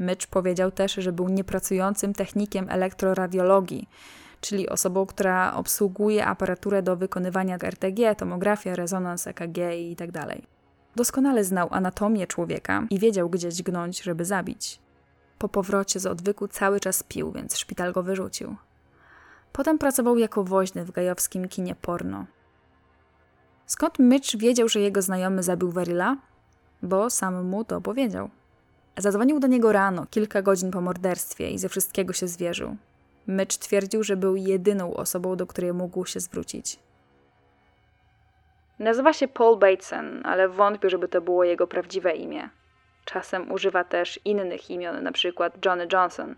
[0.00, 3.88] Mitch powiedział też, że był niepracującym technikiem elektroradiologii,
[4.40, 9.58] czyli osobą, która obsługuje aparaturę do wykonywania RTG, tomografia, rezonans EKG
[9.88, 10.12] itd.
[10.12, 10.38] Tak
[10.96, 14.80] Doskonale znał anatomię człowieka i wiedział, gdzie dźgnąć, żeby zabić.
[15.38, 18.56] Po powrocie z odwyku cały czas pił, więc szpital go wyrzucił.
[19.52, 22.26] Potem pracował jako woźny w gajowskim kinie porno.
[23.66, 26.16] Skąd Mitch wiedział, że jego znajomy zabił Verilla?
[26.82, 28.30] Bo sam mu to powiedział.
[28.98, 32.76] Zadzwonił do niego rano, kilka godzin po morderstwie i ze wszystkiego się zwierzył.
[33.28, 36.78] Mitch twierdził, że był jedyną osobą, do której mógł się zwrócić.
[38.78, 42.48] Nazywa się Paul Bateson, ale wątpię, żeby to było jego prawdziwe imię.
[43.04, 45.50] Czasem używa też innych imion, np.
[45.64, 46.34] Johnny Johnson.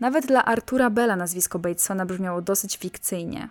[0.00, 3.48] Nawet dla Artura Bella nazwisko Batesona brzmiało dosyć fikcyjnie.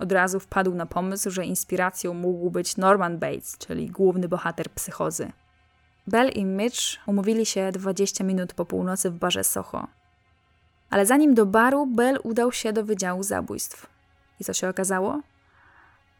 [0.00, 5.32] Od razu wpadł na pomysł, że inspiracją mógł być Norman Bates, czyli główny bohater psychozy.
[6.06, 9.86] Bell i Mitch umówili się 20 minut po północy w barze Soho.
[10.90, 13.86] Ale zanim do baru, Bell udał się do Wydziału Zabójstw.
[14.40, 15.20] I co się okazało?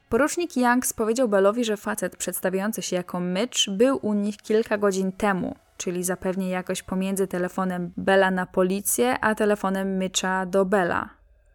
[0.09, 5.12] Porucznik Youngs powiedział Bellowi, że facet przedstawiający się jako Mitch był u nich kilka godzin
[5.12, 11.09] temu, czyli zapewnie jakoś pomiędzy telefonem Bella na policję, a telefonem Mitcha do Bella.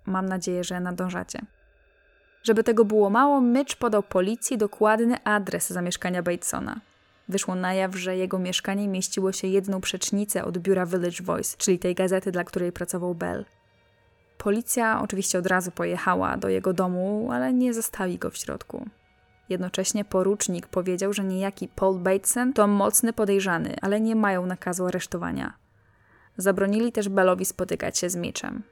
[0.06, 1.42] Mam nadzieję, że nadążacie.
[2.44, 6.80] Żeby tego było mało, Mitch podał policji dokładny adres zamieszkania Batesona.
[7.30, 11.80] Wyszło na jaw, że jego mieszkanie mieściło się jedną przecznicę od biura Village Voice, czyli
[11.80, 13.46] tej gazety, dla której pracował Bell.
[14.38, 18.86] Policja oczywiście od razu pojechała do jego domu, ale nie zastali go w środku.
[19.50, 25.54] Jednocześnie porucznik powiedział, że niejaki Paul Bateson to mocny podejrzany, ale nie mają nakazu aresztowania.
[26.38, 28.64] Zabronili też Bellowi spotykać się z Mitchem.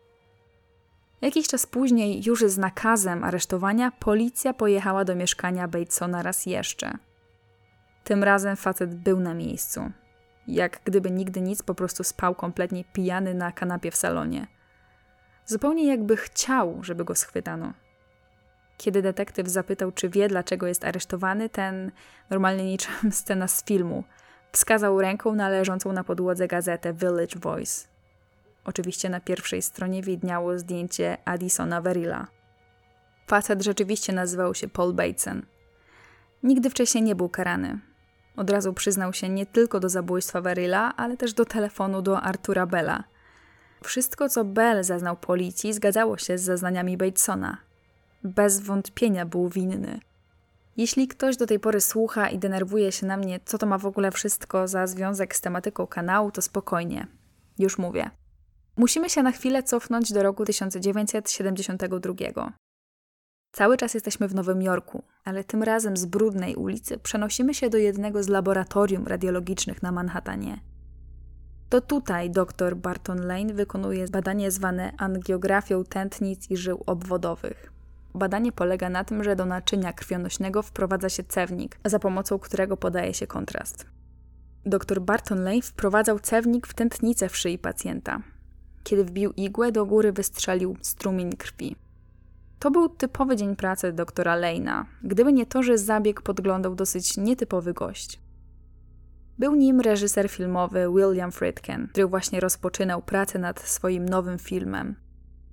[1.22, 6.98] Jakiś czas później, już z nakazem aresztowania, policja pojechała do mieszkania Batesona raz jeszcze.
[8.06, 9.92] Tym razem facet był na miejscu.
[10.48, 14.48] Jak gdyby nigdy nic, po prostu spał kompletnie pijany na kanapie w salonie.
[15.46, 17.74] Zupełnie jakby chciał, żeby go schwytano.
[18.78, 21.92] Kiedy detektyw zapytał, czy wie, dlaczego jest aresztowany, ten,
[22.30, 24.04] normalnie niczym scena z filmu,
[24.52, 27.88] wskazał ręką na leżącą na podłodze gazetę Village Voice.
[28.66, 32.28] Oczywiście na pierwszej stronie widniało zdjęcie Addisona Verilla.
[33.28, 35.46] Facet rzeczywiście nazywał się Paul Bateson.
[36.44, 37.80] Nigdy wcześniej nie był karany.
[38.38, 42.66] Od razu przyznał się nie tylko do zabójstwa Verilla, ale też do telefonu do Artura
[42.66, 43.04] Bella.
[43.84, 47.58] Wszystko, co Bell zaznał policji, zgadzało się z zeznaniami Batesona.
[48.24, 50.00] Bez wątpienia był winny.
[50.78, 53.86] Jeśli ktoś do tej pory słucha i denerwuje się na mnie, co to ma w
[53.86, 57.08] ogóle wszystko za związek z tematyką kanału, to spokojnie.
[57.60, 58.10] Już mówię.
[58.78, 62.65] Musimy się na chwilę cofnąć do roku 1972.
[63.56, 67.78] Cały czas jesteśmy w Nowym Jorku, ale tym razem z brudnej ulicy przenosimy się do
[67.78, 70.60] jednego z laboratorium radiologicznych na Manhattanie.
[71.70, 77.72] To tutaj dr Barton Lane wykonuje badanie zwane angiografią tętnic i żył obwodowych.
[78.14, 83.14] Badanie polega na tym, że do naczynia krwionośnego wprowadza się cewnik, za pomocą którego podaje
[83.14, 83.86] się kontrast.
[84.66, 88.22] Dr Barton Lane wprowadzał cewnik w tętnicę w szyi pacjenta.
[88.84, 91.85] Kiedy wbił igłę, do góry wystrzelił strumień krwi.
[92.60, 97.74] To był typowy dzień pracy doktora Lane'a, gdyby nie to, że zabieg podglądał dosyć nietypowy
[97.74, 98.20] gość.
[99.40, 104.96] Był nim reżyser filmowy William Friedkin, który właśnie rozpoczynał pracę nad swoim nowym filmem.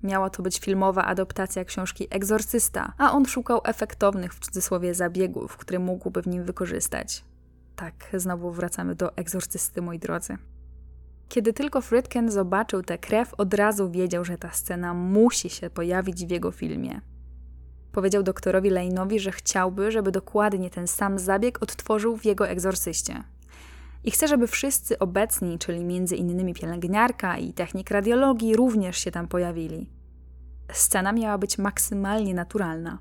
[0.02, 5.78] Miała to być filmowa adaptacja książki Egzorcysta, a on szukał efektownych w cudzysłowie zabiegów, które
[5.78, 7.24] mógłby w nim wykorzystać.
[7.76, 10.38] Tak, znowu wracamy do egzorcysty, moi drodzy.
[11.32, 16.26] Kiedy tylko Friedkin zobaczył tę krew, od razu wiedział, że ta scena musi się pojawić
[16.26, 17.00] w jego filmie.
[17.92, 23.24] Powiedział doktorowi Lane'owi, że chciałby, żeby dokładnie ten sam zabieg odtworzył w jego egzorcyście.
[24.04, 29.28] I chce, żeby wszyscy obecni, czyli między innymi pielęgniarka i technik radiologii, również się tam
[29.28, 29.90] pojawili.
[30.72, 32.98] Scena miała być maksymalnie naturalna.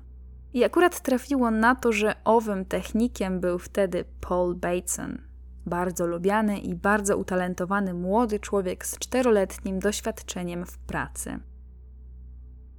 [0.54, 5.31] I akurat trafiło na to, że owym technikiem był wtedy Paul Bateson,
[5.66, 11.38] bardzo lubiany i bardzo utalentowany młody człowiek z czteroletnim doświadczeniem w pracy.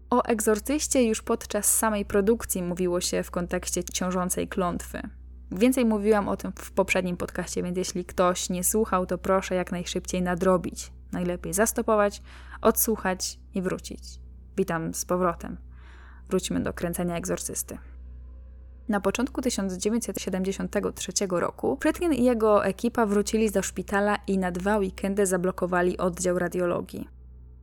[0.09, 5.01] O egzorcyście już podczas samej produkcji mówiło się w kontekście ciążącej klątwy.
[5.51, 9.71] Więcej mówiłam o tym w poprzednim podcaście, więc jeśli ktoś nie słuchał, to proszę jak
[9.71, 10.91] najszybciej nadrobić.
[11.11, 12.21] Najlepiej zastopować,
[12.61, 14.03] odsłuchać i wrócić.
[14.57, 15.57] Witam z powrotem.
[16.29, 17.77] Wróćmy do kręcenia egzorcysty.
[18.89, 25.25] Na początku 1973 roku Frytkin i jego ekipa wrócili do szpitala i na dwa weekendy
[25.25, 27.09] zablokowali oddział radiologii.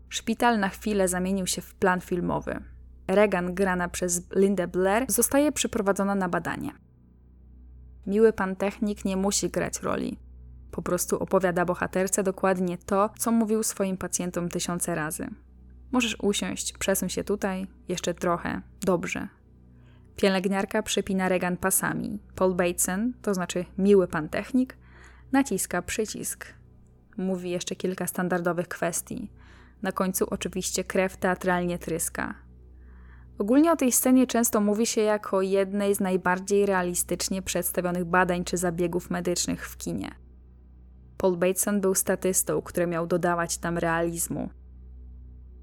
[0.09, 2.61] Szpital na chwilę zamienił się w plan filmowy.
[3.09, 6.71] Regan, grana przez Lindę Blair, zostaje przyprowadzona na badanie.
[8.07, 10.19] Miły pan technik nie musi grać roli.
[10.71, 15.29] Po prostu opowiada bohaterce dokładnie to, co mówił swoim pacjentom tysiące razy.
[15.93, 19.29] Możesz usiąść, przesuń się tutaj, jeszcze trochę, dobrze,
[20.21, 22.19] Pielęgniarka przypina Regan pasami.
[22.37, 24.77] Paul Bateson, to znaczy miły pan technik,
[25.33, 26.47] naciska przycisk.
[27.17, 29.31] Mówi jeszcze kilka standardowych kwestii.
[29.83, 32.35] Na końcu oczywiście krew teatralnie tryska.
[33.39, 38.57] Ogólnie o tej scenie często mówi się jako jednej z najbardziej realistycznie przedstawionych badań czy
[38.57, 40.11] zabiegów medycznych w kinie.
[41.17, 44.51] Paul Bateson był statystą, który miał dodawać tam realizmu.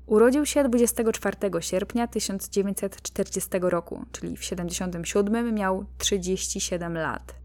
[0.07, 7.35] Urodził się 24 sierpnia 1940 roku, czyli w 77 miał 37 lat.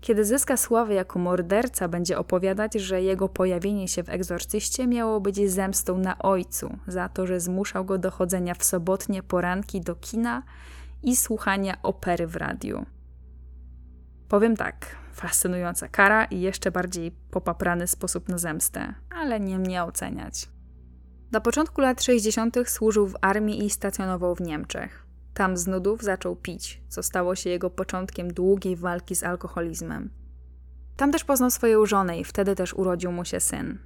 [0.00, 5.50] Kiedy zyska sławę jako morderca, będzie opowiadać, że jego pojawienie się w egzorcyście miało być
[5.50, 10.42] zemstą na ojcu za to, że zmuszał go do chodzenia w sobotnie poranki do kina
[11.02, 12.86] i słuchania opery w radiu.
[14.28, 20.48] Powiem tak, fascynująca kara i jeszcze bardziej popaprany sposób na zemstę, ale nie mnie oceniać.
[21.32, 22.56] Na początku lat 60.
[22.66, 25.06] służył w armii i stacjonował w Niemczech.
[25.34, 30.10] Tam z nudów zaczął pić, co stało się jego początkiem długiej walki z alkoholizmem.
[30.96, 33.78] Tam też poznał swoją żonę i wtedy też urodził mu się syn.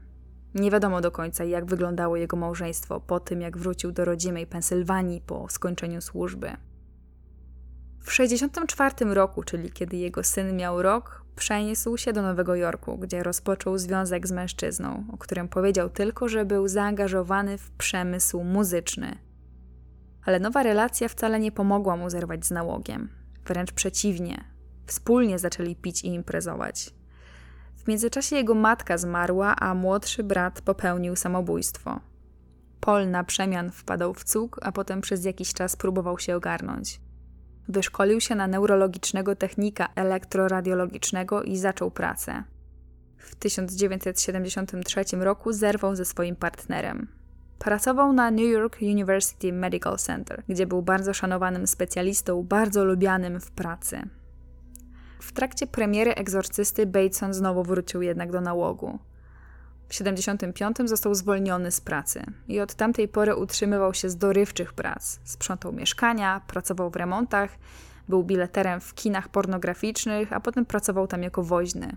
[0.55, 5.21] Nie wiadomo do końca, jak wyglądało jego małżeństwo po tym, jak wrócił do rodzimej Pensylwanii
[5.21, 6.57] po skończeniu służby.
[8.01, 13.23] W 1964 roku, czyli kiedy jego syn miał rok, przeniósł się do Nowego Jorku, gdzie
[13.23, 19.19] rozpoczął związek z mężczyzną, o którym powiedział tylko, że był zaangażowany w przemysł muzyczny.
[20.25, 23.09] Ale nowa relacja wcale nie pomogła mu zerwać z nałogiem.
[23.47, 24.45] Wręcz przeciwnie.
[24.87, 26.95] Wspólnie zaczęli pić i imprezować.
[27.77, 32.01] W międzyczasie jego matka zmarła, a młodszy brat popełnił samobójstwo.
[32.81, 37.01] Paul na przemian wpadał w cuk, a potem przez jakiś czas próbował się ogarnąć.
[37.69, 42.45] Wyszkolił się na neurologicznego technika elektroradiologicznego i zaczął pracę.
[43.19, 47.09] W 1973 roku zerwał ze swoim partnerem.
[47.59, 53.51] Pracował na New York University Medical Center, gdzie był bardzo szanowanym specjalistą, bardzo lubianym w
[53.51, 54.03] pracy.
[55.21, 58.99] W trakcie premiery Egzorcysty Bateson znowu wrócił jednak do nałogu.
[59.89, 65.19] W 75 został zwolniony z pracy i od tamtej pory utrzymywał się z dorywczych prac.
[65.25, 67.51] Sprzątał mieszkania, pracował w remontach,
[68.09, 71.97] był bileterem w kinach pornograficznych, a potem pracował tam jako woźny.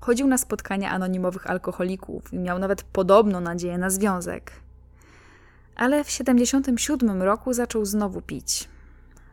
[0.00, 4.52] Chodził na spotkania anonimowych alkoholików i miał nawet podobną nadzieję na związek.
[5.76, 8.68] Ale w 77 roku zaczął znowu pić.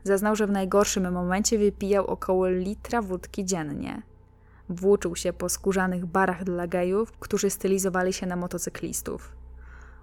[0.04, 4.02] Zeznał, że w najgorszym momencie wypijał około litra wódki dziennie–
[4.72, 9.36] Włóczył się po skórzanych barach dla gejów, którzy stylizowali się na motocyklistów.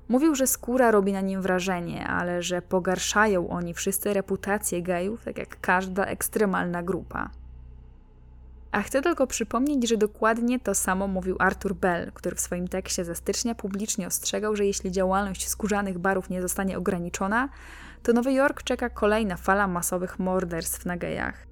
[0.08, 5.38] Mówił, że skóra robi na nim wrażenie, ale że pogarszają oni wszyscy reputację gejów, tak
[5.38, 7.30] jak każda ekstremalna grupa.
[8.72, 13.04] A chcę tylko przypomnieć, że dokładnie to samo mówił Arthur Bell, który w swoim tekście
[13.04, 17.48] ze stycznia publicznie ostrzegał, że jeśli działalność skórzanych barów nie zostanie ograniczona,
[18.02, 21.47] to Nowy Jork czeka kolejna fala masowych morderstw na gejach.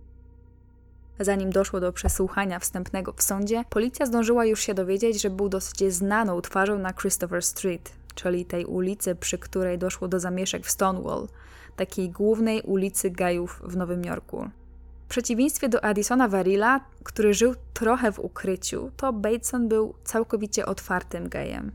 [1.20, 5.92] Zanim doszło do przesłuchania wstępnego w sądzie, policja zdążyła już się dowiedzieć, że był dosyć
[5.92, 11.28] znaną twarzą na Christopher Street, czyli tej ulicy, przy której doszło do zamieszek w Stonewall,
[11.76, 14.48] takiej głównej ulicy gajów w Nowym Jorku.
[15.04, 21.28] W przeciwieństwie do Addisona Varilla, który żył trochę w ukryciu, to Bateson był całkowicie otwartym
[21.28, 21.72] gejem.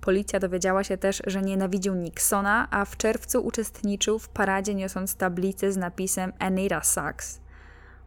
[0.00, 5.72] Policja dowiedziała się też, że nienawidził Nixona, a w czerwcu uczestniczył w paradzie niosąc tablicę
[5.72, 7.39] z napisem Anita Sucks–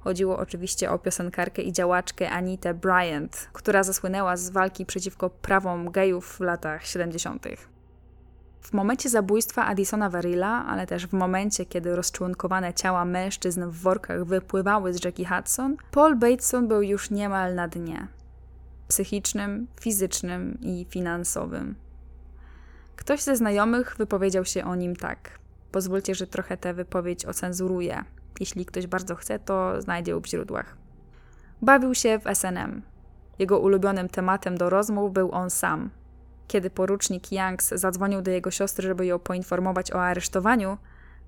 [0.04, 6.36] Chodziło oczywiście o piosenkarkę i działaczkę Anitę Bryant, która zasłynęła z walki przeciwko prawom gejów
[6.38, 7.48] w latach 70.
[8.62, 14.26] W momencie zabójstwa Addisona Verilla, ale też w momencie, kiedy rozczłonkowane ciała mężczyzn w workach
[14.26, 18.08] wypływały z rzeki Hudson, Paul Bateson był już niemal na dnie
[18.88, 21.76] psychicznym, fizycznym i finansowym.
[22.96, 25.40] Ktoś ze znajomych wypowiedział się o nim tak.
[25.72, 28.04] Pozwólcie, że trochę tę wypowiedź ocenzuruję.
[28.40, 30.78] Jeśli ktoś bardzo chce, to znajdzie w źródłach.
[31.62, 32.82] Bawił się w SNM.
[33.40, 35.90] Jego ulubionym tematem do rozmów był on sam.
[36.48, 40.78] Kiedy porucznik Youngs zadzwonił do jego siostry, żeby ją poinformować o aresztowaniu,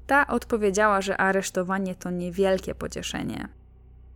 [0.07, 3.47] ta odpowiedziała, że aresztowanie to niewielkie pocieszenie.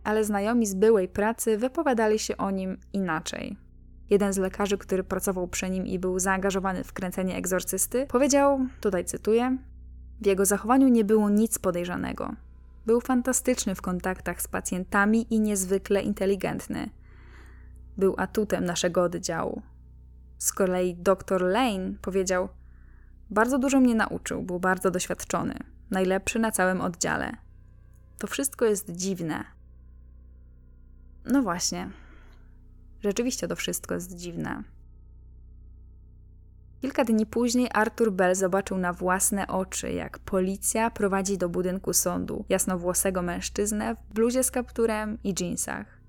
[0.04, 3.56] Ale znajomi z byłej pracy wypowiadali się o nim inaczej.
[4.10, 9.04] Jeden z lekarzy, który pracował przy nim i był zaangażowany w kręcenie egzorcysty, powiedział, tutaj
[9.04, 9.58] cytuję:
[10.20, 12.34] W jego zachowaniu nie było nic podejrzanego.
[12.86, 16.90] Był fantastyczny w kontaktach z pacjentami i niezwykle inteligentny.
[17.96, 19.62] Był atutem naszego oddziału.
[20.38, 22.48] Z kolei dr Lane powiedział:
[23.30, 25.54] Bardzo dużo mnie nauczył, był bardzo doświadczony,
[25.90, 27.32] najlepszy na całym oddziale.
[28.18, 29.44] To wszystko jest dziwne.
[31.24, 31.90] No właśnie.
[33.00, 34.62] Rzeczywiście to wszystko jest dziwne.
[36.80, 42.44] Kilka dni później Arthur Bell zobaczył na własne oczy, jak policja prowadzi do budynku sądu
[42.48, 46.00] jasnowłosego mężczyznę w bluzie z kapturem i jeansach.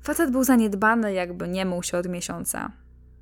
[0.00, 2.72] Facet był zaniedbany, jakby nie mył się od miesiąca.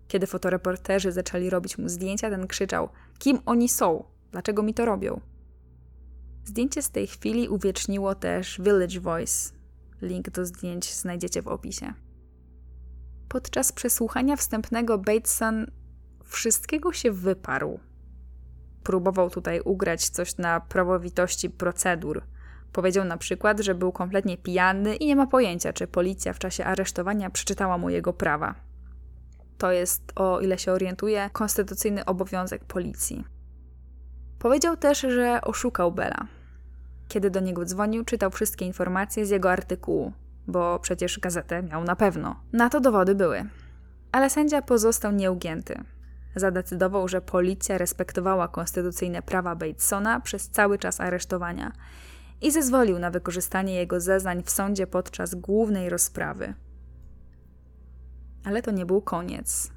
[0.09, 2.89] Kiedy fotoreporterzy zaczęli robić mu zdjęcia, ten krzyczał:
[3.19, 4.05] Kim oni są?
[4.33, 5.21] Dlaczego mi to robią?
[6.45, 9.51] Zdjęcie z tej chwili uwieczniło też Village Voice.
[10.03, 11.95] Link do zdjęć znajdziecie w opisie.
[13.29, 15.67] Podczas przesłuchania wstępnego Bateson
[16.31, 17.81] wszystkiego się wyparł.
[18.83, 22.23] Próbował tutaj ugrać coś na prawowitości procedur.
[22.73, 26.65] Powiedział na przykład, że był kompletnie pijany i nie ma pojęcia, czy policja w czasie
[26.65, 28.55] aresztowania przeczytała mu jego prawa.
[29.59, 33.25] To jest, o ile się orientuje, konstytucyjny obowiązek policji.
[34.39, 36.27] Powiedział też, że oszukał Bela.
[37.09, 40.13] Kiedy do niego dzwonił, czytał wszystkie informacje z jego artykułu,
[40.47, 42.41] bo przecież gazetę miał na pewno.
[42.53, 43.45] Na to dowody były.
[44.13, 45.85] Ale sędzia pozostał nieugięty.
[46.37, 51.73] Zadecydował, że policja respektowała konstytucyjne prawa Batesona przez cały czas aresztowania
[52.41, 56.55] i zezwolił na wykorzystanie jego zeznań w sądzie podczas głównej rozprawy.
[58.45, 59.71] Ale to nie był koniec.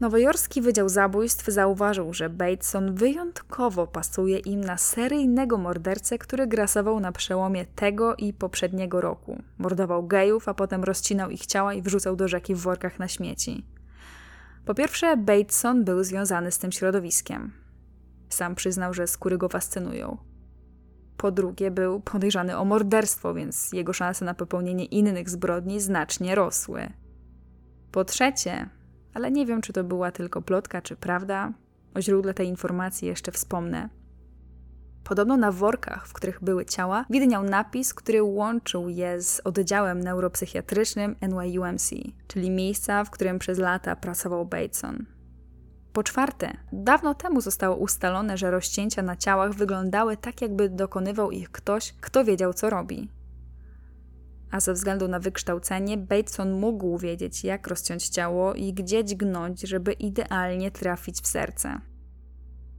[0.00, 7.12] Nowojorski Wydział Zabójstw zauważył, że Bateson wyjątkowo pasuje im na seryjnego mordercę, który grasował na
[7.12, 9.42] przełomie tego i poprzedniego roku.
[9.58, 13.64] Mordował gejów, a potem rozcinał ich ciała i wrzucał do rzeki w workach na śmieci.
[14.68, 17.52] Po pierwsze, Bateson był związany z tym środowiskiem.
[18.28, 20.16] Sam przyznał, że skóry go fascynują.
[21.16, 26.92] Po drugie, był podejrzany o morderstwo, więc jego szanse na popełnienie innych zbrodni znacznie rosły.
[27.92, 28.68] Po trzecie,
[29.14, 31.52] ale nie wiem, czy to była tylko plotka, czy prawda,
[31.94, 33.88] o źródle tej informacji jeszcze wspomnę.
[35.08, 41.16] Podobno na workach, w których były ciała, widniał napis, który łączył je z oddziałem neuropsychiatrycznym
[41.20, 41.90] NYUMC,
[42.26, 45.06] czyli miejsca, w którym przez lata pracował Bateson.
[45.92, 51.50] Po czwarte, dawno temu zostało ustalone, że rozcięcia na ciałach wyglądały tak, jakby dokonywał ich
[51.50, 53.10] ktoś, kto wiedział, co robi.
[54.50, 59.92] A ze względu na wykształcenie, Bateson mógł wiedzieć, jak rozciąć ciało i gdzie dźgnąć, żeby
[59.92, 61.80] idealnie trafić w serce.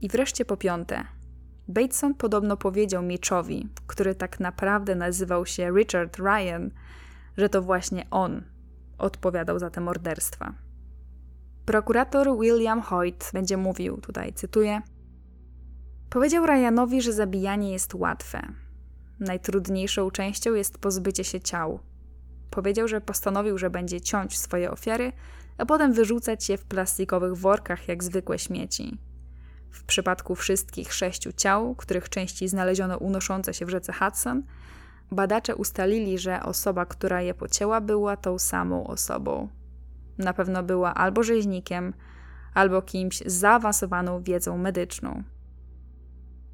[0.00, 1.04] I wreszcie po piąte,
[1.70, 6.70] Bateson podobno powiedział Mitchowi, który tak naprawdę nazywał się Richard Ryan,
[7.36, 8.42] że to właśnie on
[8.98, 10.54] odpowiadał za te morderstwa.
[11.64, 14.82] Prokurator William Hoyt będzie mówił, tutaj cytuję:
[16.10, 18.52] Powiedział Ryanowi, że zabijanie jest łatwe.
[19.20, 21.80] Najtrudniejszą częścią jest pozbycie się ciał.
[22.50, 25.12] Powiedział, że postanowił, że będzie ciąć swoje ofiary,
[25.58, 29.09] a potem wyrzucać je w plastikowych workach jak zwykłe śmieci.
[29.70, 34.42] W przypadku wszystkich sześciu ciał, których części znaleziono unoszące się w rzece Hudson,
[35.10, 39.48] badacze ustalili, że osoba, która je pocięła, była tą samą osobą.
[40.18, 41.94] Na pewno była albo rzeźnikiem,
[42.54, 45.22] albo kimś z zaawansowaną wiedzą medyczną.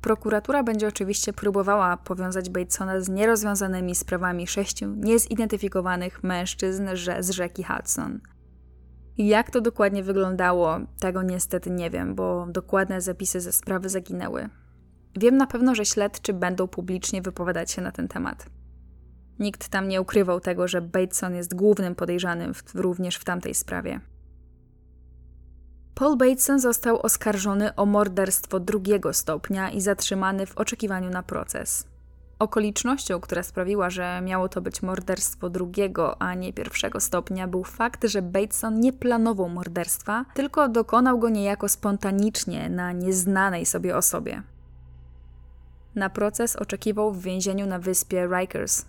[0.00, 6.88] Prokuratura będzie oczywiście próbowała powiązać Batesona z nierozwiązanymi sprawami sześciu niezidentyfikowanych mężczyzn
[7.20, 8.20] z rzeki Hudson–
[9.18, 14.48] jak to dokładnie wyglądało, tego niestety nie wiem, bo dokładne zapisy ze sprawy zaginęły.
[15.16, 18.46] Wiem na pewno, że śledczy będą publicznie wypowiadać się na ten temat.
[19.38, 24.00] Nikt tam nie ukrywał tego, że Bateson jest głównym podejrzanym w, również w tamtej sprawie.
[25.94, 31.86] Paul Bateson został oskarżony o morderstwo drugiego stopnia i zatrzymany w oczekiwaniu na proces.
[32.38, 38.04] Okolicznością, która sprawiła, że miało to być morderstwo drugiego, a nie pierwszego stopnia, był fakt,
[38.04, 44.42] że Bateson nie planował morderstwa, tylko dokonał go niejako spontanicznie na nieznanej sobie osobie.
[45.94, 48.84] Na proces oczekiwał w więzieniu na wyspie Rikers.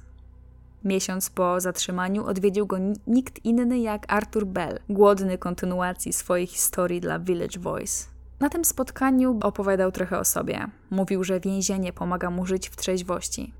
[0.83, 2.77] Miesiąc po zatrzymaniu odwiedził go
[3.07, 8.16] nikt inny jak Arthur Bell, głodny kontynuacji swojej historii dla Village Voice.
[8.39, 10.67] Na tym spotkaniu opowiadał trochę o sobie.
[10.89, 13.53] Mówił, że więzienie pomaga mu żyć w trzeźwości.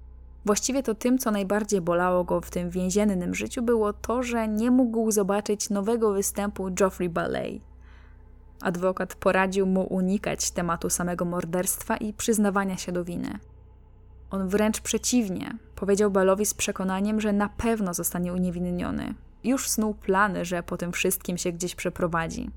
[0.46, 4.72] Właściwie to tym, co najbardziej bolało go w tym więziennym życiu, było to, że nie
[4.72, 7.62] mógł zobaczyć nowego występu Geoffrey Ballet.
[8.62, 13.40] Adwokat poradził mu unikać tematu samego morderstwa i przyznawania się do winy.
[14.32, 19.14] On wręcz przeciwnie, powiedział Balowi z przekonaniem, że na pewno zostanie uniewinniony.
[19.44, 22.52] Już snuł plany, że po tym wszystkim się gdzieś przeprowadzi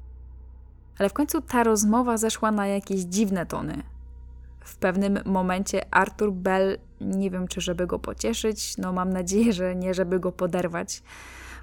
[1.01, 3.83] ale w końcu ta rozmowa zeszła na jakieś dziwne tony.
[4.61, 9.77] W pewnym momencie Arthur Bell, nie wiem czy żeby go pocieszyć, no mam nadzieję, że
[9.77, 11.03] nie żeby go poderwać,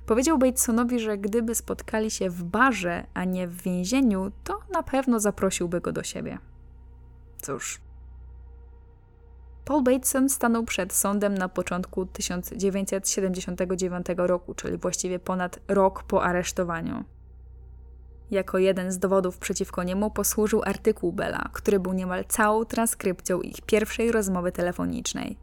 [0.06, 5.20] powiedział Batesonowi, że gdyby spotkali się w barze, a nie w więzieniu, to na pewno
[5.20, 6.38] zaprosiłby go do siebie.
[7.42, 7.82] Cóż.
[9.66, 17.17] Paul Bateson stanął przed sądem na początku 1979 roku, czyli właściwie ponad rok po aresztowaniu.
[18.32, 23.62] Jako jeden z dowodów przeciwko niemu posłużył artykuł Bella, który był niemal całą transkrypcją ich
[23.62, 25.38] pierwszej rozmowy telefonicznej.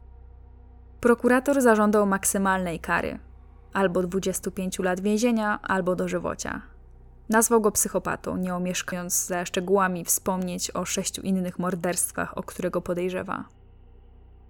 [0.99, 3.19] Prokurator zażądał maksymalnej kary
[3.73, 6.61] albo 25 lat więzienia, albo dożywocia.
[7.29, 12.81] Nazwał go psychopatą, nie omieszkając ze szczegółami wspomnieć o sześciu innych morderstwach, o które go
[12.81, 13.45] podejrzewa.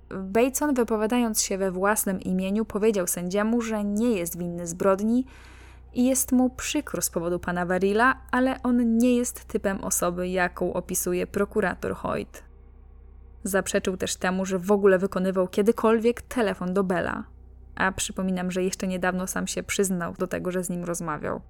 [0.09, 5.25] Bateson, wypowiadając się we własnym imieniu, powiedział sędziemu, że nie jest winny zbrodni
[5.95, 10.73] i jest mu przykro z powodu pana Varilla, ale on nie jest typem osoby, jaką
[10.73, 12.43] opisuje prokurator Hoyt.
[13.43, 17.23] Zaprzeczył też temu, że w ogóle wykonywał kiedykolwiek telefon do Bella.
[17.75, 21.41] A przypominam, że jeszcze niedawno sam się przyznał do tego, że z nim rozmawiał.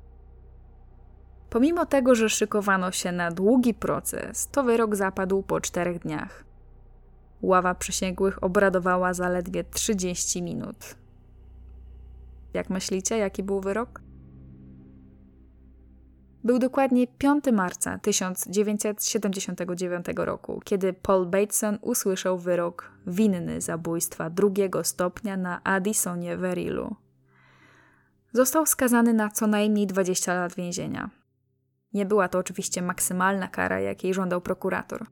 [1.49, 6.43] Pomimo tego, że szykowano się na długi proces, to wyrok zapadł po czterech dniach.
[7.41, 10.95] Ława przysięgłych obradowała zaledwie 30 minut.
[12.53, 14.04] Jak myślicie, jaki był wyrok?
[16.45, 25.37] Był dokładnie 5 marca 1979 roku, kiedy Paul Bateson usłyszał wyrok winny zabójstwa drugiego stopnia
[25.37, 26.95] na Addisonie Verillu.
[28.31, 31.09] Został skazany na co najmniej 20 lat więzienia.
[31.93, 35.05] Nie była to oczywiście maksymalna kara, jakiej żądał prokurator.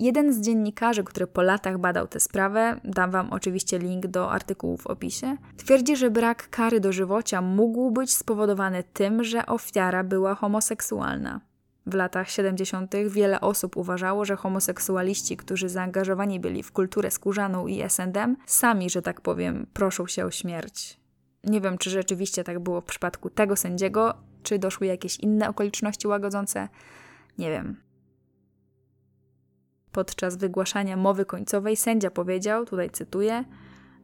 [0.00, 4.76] Jeden z dziennikarzy, który po latach badał tę sprawę, dam Wam oczywiście link do artykułu
[4.76, 11.40] w opisie, twierdzi, że brak kary dożywocia mógł być spowodowany tym, że ofiara była homoseksualna.
[11.86, 12.94] W latach 70.
[13.08, 19.02] wiele osób uważało, że homoseksualiści, którzy zaangażowani byli w kulturę skórzaną i SNM, sami, że
[19.02, 21.00] tak powiem, proszą się o śmierć.
[21.44, 26.08] Nie wiem, czy rzeczywiście tak było w przypadku tego sędziego, czy doszły jakieś inne okoliczności
[26.08, 26.68] łagodzące.
[27.38, 27.89] Nie wiem.
[29.92, 33.44] Podczas wygłaszania mowy końcowej sędzia powiedział, tutaj cytuję,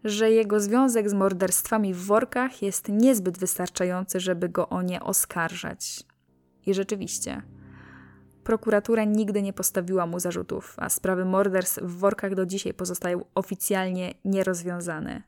[0.04, 6.04] że jego związek z morderstwami w workach jest niezbyt wystarczający, żeby go o nie oskarżać.
[6.66, 7.42] I rzeczywiście,
[8.44, 14.14] prokuratura nigdy nie postawiła mu zarzutów, a sprawy morderstw w workach do dzisiaj pozostają oficjalnie
[14.24, 15.22] nierozwiązane.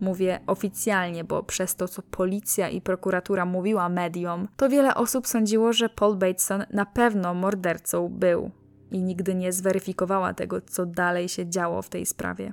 [0.00, 5.72] Mówię oficjalnie, bo przez to, co policja i prokuratura mówiła mediom, to wiele osób sądziło,
[5.72, 8.50] że Paul Bateson na pewno mordercą był
[8.92, 12.52] i nigdy nie zweryfikowała tego, co dalej się działo w tej sprawie.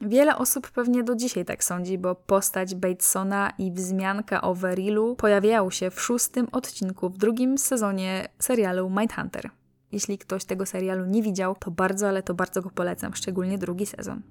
[0.00, 5.70] Wiele osób pewnie do dzisiaj tak sądzi, bo postać Batesona i wzmianka o Verillu pojawiają
[5.70, 9.50] się w szóstym odcinku w drugim sezonie serialu Mindhunter.
[9.92, 13.86] Jeśli ktoś tego serialu nie widział, to bardzo, ale to bardzo go polecam, szczególnie drugi
[13.86, 14.22] sezon.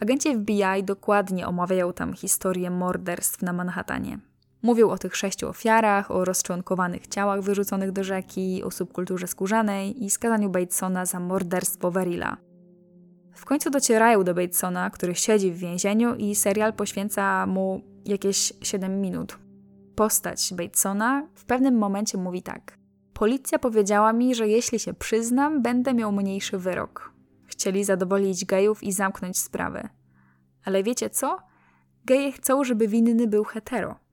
[0.00, 4.18] Agenci FBI dokładnie omawiają tam historię morderstw na Manhattanie.
[4.64, 10.10] Mówił o tych sześciu ofiarach, o rozczłonkowanych ciałach wyrzuconych do rzeki, o subkulturze skórzanej i
[10.10, 12.36] skazaniu Batesona za morderstwo Verilla.
[13.34, 19.00] W końcu docierają do Batesona, który siedzi w więzieniu i serial poświęca mu jakieś 7
[19.00, 19.38] minut.
[19.94, 22.78] Postać Batesona w pewnym momencie mówi tak.
[23.12, 27.12] Policja powiedziała mi, że jeśli się przyznam, będę miał mniejszy wyrok.
[27.46, 29.88] Chcieli zadowolić gejów i zamknąć sprawę.
[30.64, 31.38] Ale wiecie co?
[32.04, 34.03] Geje chcą, żeby winny był hetero.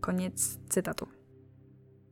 [0.00, 1.06] Koniec cytatu.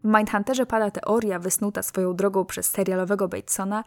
[0.04, 3.84] W Mindhunterze pada teoria wysnuta swoją drogą przez serialowego Batesona,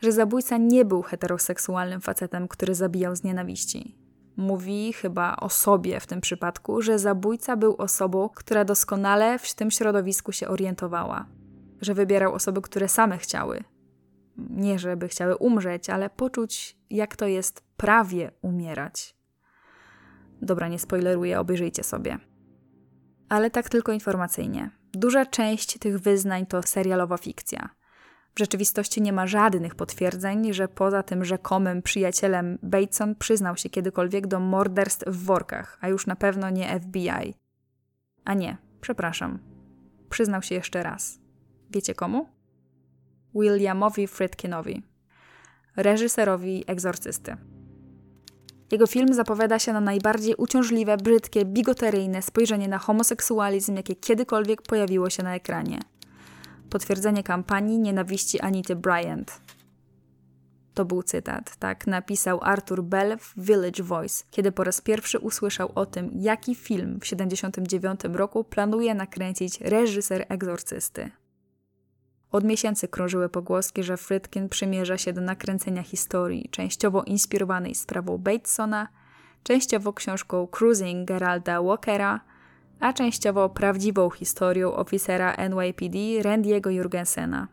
[0.00, 3.98] że zabójca nie był heteroseksualnym facetem, który zabijał z nienawiści.
[4.36, 9.70] Mówi chyba o sobie w tym przypadku, że zabójca był osobą, która doskonale w tym
[9.70, 11.26] środowisku się orientowała.
[11.80, 13.64] Że wybierał osoby, które same chciały.
[14.36, 19.16] Nie, żeby chciały umrzeć, ale poczuć, jak to jest prawie umierać.
[20.42, 22.18] Dobra, nie spoileruję, obejrzyjcie sobie
[23.32, 24.70] ale tak tylko informacyjnie.
[24.92, 27.68] Duża część tych wyznań to serialowa fikcja.
[28.34, 34.26] W rzeczywistości nie ma żadnych potwierdzeń, że poza tym rzekomym przyjacielem Bateson przyznał się kiedykolwiek
[34.26, 37.34] do morderstw w workach, a już na pewno nie FBI.
[38.24, 39.38] A nie, przepraszam.
[40.10, 41.18] Przyznał się jeszcze raz.
[41.70, 42.28] Wiecie komu?
[43.34, 44.82] Williamowi Friedkinowi,
[45.76, 47.36] reżyserowi egzorcysty.
[48.72, 55.10] Jego film zapowiada się na najbardziej uciążliwe, brzydkie, bigoteryjne spojrzenie na homoseksualizm, jakie kiedykolwiek pojawiło
[55.10, 55.80] się na ekranie.
[56.70, 59.40] Potwierdzenie kampanii nienawiści Anity Bryant.
[60.74, 65.72] To był cytat, tak napisał Arthur Bell w Village Voice, kiedy po raz pierwszy usłyszał
[65.74, 71.10] o tym, jaki film w 1979 roku planuje nakręcić reżyser egzorcysty.
[72.32, 78.88] Od miesięcy krążyły pogłoski, że Frytkin przymierza się do nakręcenia historii, częściowo inspirowanej sprawą Batesona,
[79.42, 82.20] częściowo książką Cruising Geralda Walkera,
[82.80, 87.48] a częściowo prawdziwą historią oficera NYPD Randy'ego Jurgensena.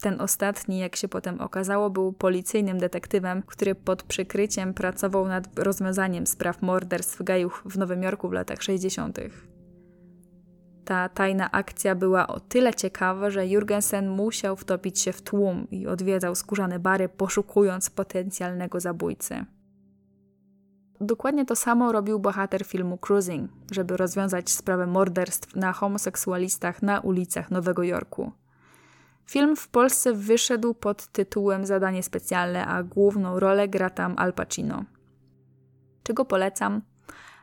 [0.00, 6.26] Ten ostatni, jak się potem okazało, był policyjnym detektywem, który pod przykryciem pracował nad rozwiązaniem
[6.26, 9.18] spraw morderstw gejów w Nowym Jorku w latach 60.
[10.88, 15.86] Ta tajna akcja była o tyle ciekawa, że Jurgensen musiał wtopić się w tłum i
[15.86, 19.44] odwiedzał skórzane bary, poszukując potencjalnego zabójcy.
[21.00, 27.50] Dokładnie to samo robił bohater filmu Cruising, żeby rozwiązać sprawę morderstw na homoseksualistach na ulicach
[27.50, 28.32] Nowego Jorku.
[29.26, 34.84] Film w Polsce wyszedł pod tytułem Zadanie specjalne, a główną rolę gra tam Al Pacino.
[36.02, 36.82] Czego polecam?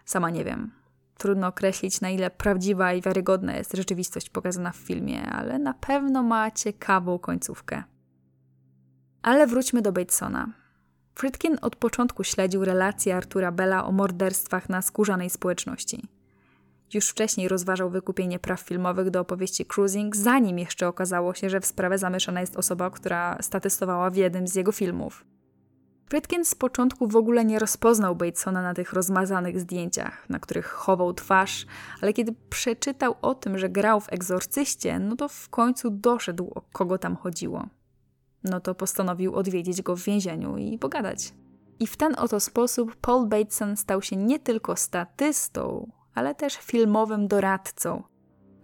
[0.06, 0.85] Sama nie wiem.
[1.18, 6.24] Trudno określić, na ile prawdziwa i wiarygodna jest rzeczywistość pokazana w filmie, ale na pewno
[6.24, 7.84] ma ciekawą końcówkę.
[9.22, 10.48] Ale wróćmy do Batesona.
[11.16, 16.08] Fritkin od początku śledził relacje Artura Bella o morderstwach na skórzanej społeczności.
[16.94, 21.66] Już wcześniej rozważał wykupienie praw filmowych do opowieści Cruising, zanim jeszcze okazało się, że w
[21.66, 25.26] sprawę zamieszana jest osoba, która statystowała w jednym z jego filmów.
[26.10, 31.14] Fritkin z początku w ogóle nie rozpoznał Batesona na tych rozmazanych zdjęciach, na których chował
[31.14, 31.66] twarz,
[32.02, 36.62] ale kiedy przeczytał o tym, że grał w egzorcyście, no to w końcu doszedł, o
[36.62, 37.68] kogo tam chodziło.
[38.44, 41.34] No to postanowił odwiedzić go w więzieniu i pogadać.
[41.80, 47.28] I w ten oto sposób Paul Bateson stał się nie tylko statystą, ale też filmowym
[47.28, 48.04] doradcą,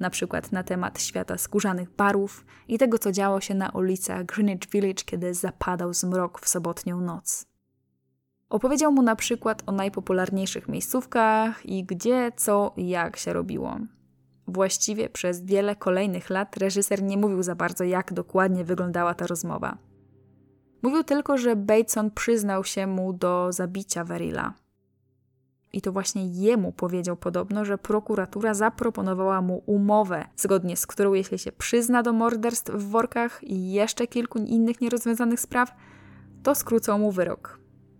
[0.02, 4.70] na przykład na temat świata skórzanych barów i tego, co działo się na ulicach Greenwich
[4.70, 7.46] Village, kiedy zapadał zmrok w sobotnią noc.
[8.50, 13.78] Opowiedział mu na przykład o najpopularniejszych miejscówkach i gdzie, co i jak się robiło.
[14.48, 19.78] Właściwie przez wiele kolejnych lat reżyser nie mówił za bardzo, jak dokładnie wyglądała ta rozmowa.
[20.82, 24.54] Mówił tylko, że Bateson przyznał się mu do zabicia Verilla.
[25.74, 31.40] I to właśnie jemu powiedział podobno, że prokuratura zaproponowała mu umowę, zgodnie z którą jeśli
[31.40, 35.76] się przyzna do morderstw w workach i jeszcze kilku innych nierozwiązanych spraw,
[36.44, 37.60] to skrócą mu wyrok.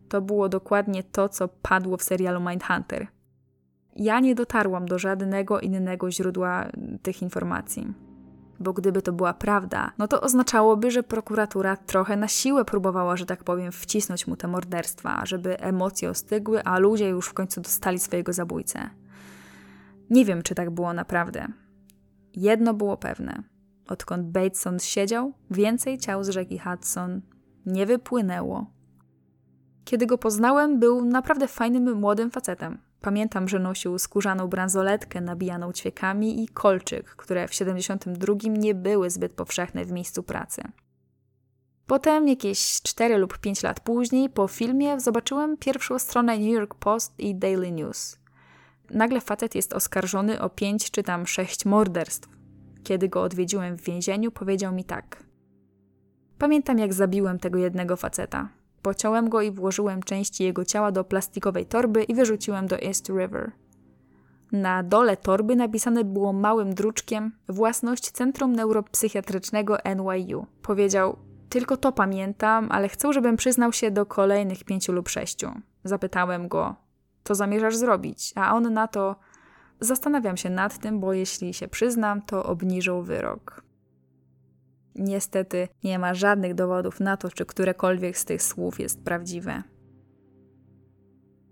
[0.10, 3.08] To było dokładnie to, co padło w serialu Mindhunter.
[3.96, 6.68] Ja nie dotarłam do żadnego innego źródła
[7.02, 7.94] tych informacji
[8.62, 13.26] bo gdyby to była prawda, no to oznaczałoby, że prokuratura trochę na siłę próbowała, że
[13.26, 18.00] tak powiem, wcisnąć mu te morderstwa, żeby emocje ostygły, a ludzie już w końcu dostali
[18.00, 18.90] swojego zabójcę.
[20.10, 21.48] Nie wiem, czy tak było naprawdę.
[22.36, 23.44] Jedno było pewne.
[23.88, 27.22] Odkąd Bateson siedział, więcej ciał z rzeki Hudson
[27.66, 28.66] nie wypłynęło.
[29.86, 32.78] Kiedy go poznałem, był naprawdę fajnym młodym facetem.
[33.02, 39.32] Pamiętam, że nosił skórzaną bransoletkę nabijaną ćwiekami i kolczyk, które w 72 nie były zbyt
[39.32, 40.62] powszechne w miejscu pracy.
[41.88, 47.20] Potem, jakieś 4 lub 5 lat później, po filmie zobaczyłem pierwszą stronę New York Post
[47.20, 48.18] i Daily News.
[48.90, 52.30] Nagle facet jest oskarżony o 5 czy tam 6 morderstw.
[52.84, 55.24] Kiedy go odwiedziłem w więzieniu, powiedział mi tak.
[56.38, 58.50] Pamiętam, jak zabiłem tego jednego faceta.
[58.82, 63.52] Pociąłem go i włożyłem części jego ciała do plastikowej torby i wyrzuciłem do East River.
[64.52, 70.46] Na dole torby napisane było małym druczkiem własność Centrum Neuropsychiatrycznego NYU.
[70.62, 71.18] Powiedział,
[71.50, 75.52] tylko to pamiętam, ale chcę, żebym przyznał się do kolejnych pięciu lub sześciu.
[75.84, 76.76] Zapytałem go,
[77.24, 78.34] co zamierzasz zrobić?
[78.36, 79.16] A on na to,
[79.80, 83.64] zastanawiam się nad tym, bo jeśli się przyznam, to obniżą wyrok.
[84.96, 89.64] Niestety nie ma żadnych dowodów na to, czy którekolwiek z tych słów jest prawdziwe.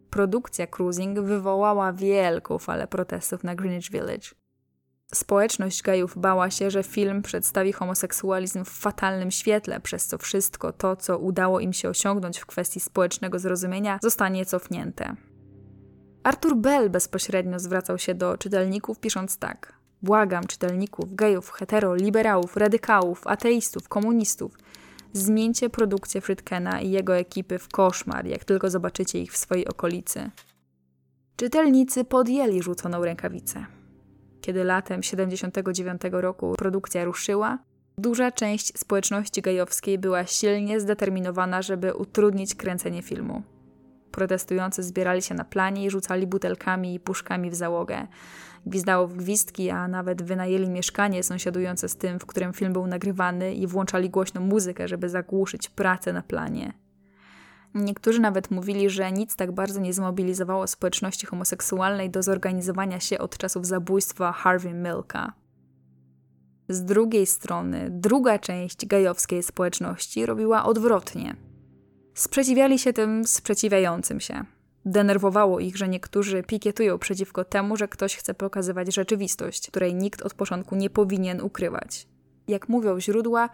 [0.10, 4.30] Produkcja Cruising wywołała wielką falę protestów na Greenwich Village.
[5.14, 10.96] Społeczność gejów bała się, że film przedstawi homoseksualizm w fatalnym świetle, przez co wszystko to,
[10.96, 15.16] co udało im się osiągnąć w kwestii społecznego zrozumienia, zostanie cofnięte.
[16.24, 23.28] Arthur Bell bezpośrednio zwracał się do czytelników, pisząc tak: Błagam czytelników, gejów, hetero, liberałów, radykałów,
[23.28, 24.58] ateistów, komunistów.
[25.14, 30.32] Zmieńcie produkcję Fritkena i jego ekipy w koszmar, jak tylko zobaczycie ich w swojej okolicy.
[31.36, 33.66] Czytelnicy podjęli rzuconą rękawicę.
[34.42, 37.60] Kiedy latem 79 roku produkcja ruszyła,
[37.98, 43.44] duża część społeczności gejowskiej była silnie zdeterminowana, żeby utrudnić kręcenie filmu.
[44.12, 48.08] Protestujący zbierali się na planie i rzucali butelkami i puszkami w załogę
[48.70, 53.54] gwizdało w gwizdki, a nawet wynajęli mieszkanie sąsiadujące z tym, w którym film był nagrywany
[53.54, 56.74] i włączali głośną muzykę, żeby zagłuszyć pracę na planie.
[57.76, 63.38] Niektórzy nawet mówili, że nic tak bardzo nie zmobilizowało społeczności homoseksualnej do zorganizowania się od
[63.38, 65.34] czasów zabójstwa Harvey Milka.
[66.70, 71.36] Z drugiej strony, druga część gejowskiej społeczności robiła odwrotnie.
[72.14, 74.46] Sprzeciwiali się tym sprzeciwiającym się.
[74.86, 80.34] Denerwowało ich, że niektórzy pikietują przeciwko temu, że ktoś chce pokazywać rzeczywistość, której nikt od
[80.34, 82.08] początku nie powinien ukrywać.
[82.48, 83.50] Jak mówią źródła,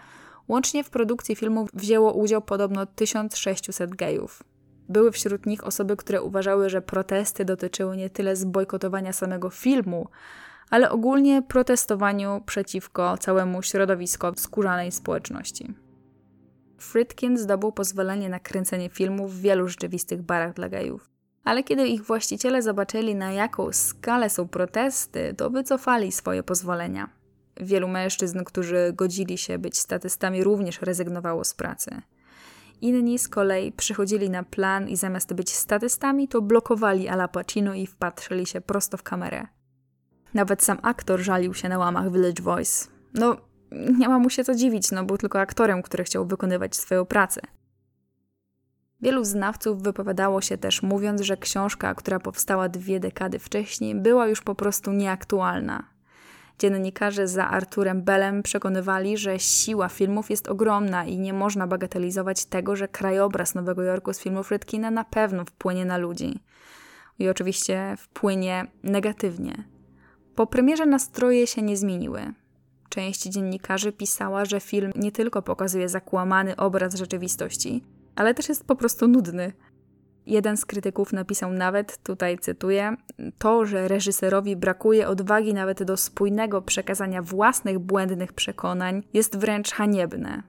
[0.48, 4.44] łącznie w produkcji filmu wzięło udział podobno 1600 gejów.
[4.90, 10.08] Były wśród nich osoby, które uważały, że protesty dotyczyły nie tyle zbojkotowania samego filmu,
[10.70, 15.74] ale ogólnie protestowaniu przeciwko całemu środowisku skórzanej społeczności.
[16.78, 21.15] Fritkin zdobył pozwolenie na kręcenie filmu w wielu rzeczywistych barach dla gejów
[21.46, 27.10] Ale kiedy ich właściciele zobaczyli, na jaką skalę są protesty, to wycofali swoje pozwolenia.
[27.58, 32.02] Wielu mężczyzn, którzy godzili się być statystami, również rezygnowało z pracy.
[32.82, 37.88] Inni z kolei przychodzili na plan i zamiast być statystami, to blokowali Ala Pacino i
[37.88, 39.48] wpatrzyli się prosto w kamerę.
[40.34, 42.88] Nawet sam aktor żalił się na łamach Village Voice.
[43.14, 43.38] No,
[43.72, 47.42] nie ma mu się co dziwić, no był tylko aktorem, który chciał wykonywać swoją pracę.
[49.06, 54.42] Wielu znawców wypowiadało się też mówiąc, że książka, która powstała dwie dekady wcześniej, była już
[54.42, 55.84] po prostu nieaktualna.
[56.60, 62.76] Dziennikarze za Arturem Bellem przekonywali, że siła filmów jest ogromna i nie można bagatelizować tego,
[62.76, 66.40] że krajobraz Nowego Jorku z filmu Friedkina na pewno wpłynie na ludzi.
[67.20, 69.64] I oczywiście wpłynie negatywnie.
[70.36, 72.34] Po premierze nastroje się nie zmieniły.
[72.90, 77.84] Część dziennikarzy pisała, że film nie tylko pokazuje zakłamany obraz rzeczywistości,
[78.16, 79.54] ale też jest po prostu nudny.
[80.26, 82.96] Jeden z krytyków napisał nawet, tutaj cytuję,
[83.38, 90.44] to, że reżyserowi brakuje odwagi nawet do spójnego przekazania własnych błędnych przekonań, jest wręcz haniebne.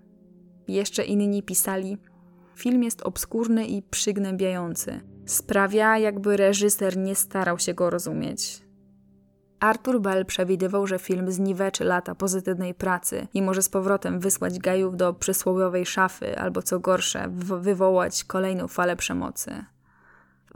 [0.69, 1.99] Jeszcze inni pisali,
[2.57, 5.01] film jest obskurny i przygnębiający.
[5.27, 8.66] Sprawia, jakby reżyser nie starał się go rozumieć.
[9.61, 14.97] Arthur Bell przewidywał, że film zniweczy lata pozytywnej pracy i może z powrotem wysłać gajów
[14.97, 17.29] do przysłowiowej szafy, albo co gorsze,
[17.61, 19.65] wywołać kolejną falę przemocy.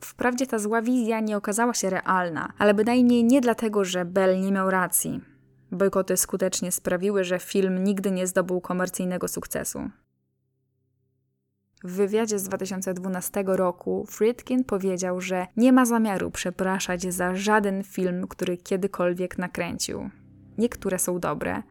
[0.00, 4.52] Wprawdzie ta zła wizja nie okazała się realna, ale bynajmniej nie dlatego, że Bell nie
[4.52, 5.20] miał racji.
[5.72, 9.90] Bojkoty skutecznie sprawiły, że film nigdy nie zdobył komercyjnego sukcesu.
[11.84, 18.28] W wywiadzie z 2012 roku Friedkin powiedział, że nie ma zamiaru przepraszać za żaden film,
[18.28, 20.10] który kiedykolwiek nakręcił.
[20.58, 21.62] Niektóre są dobre,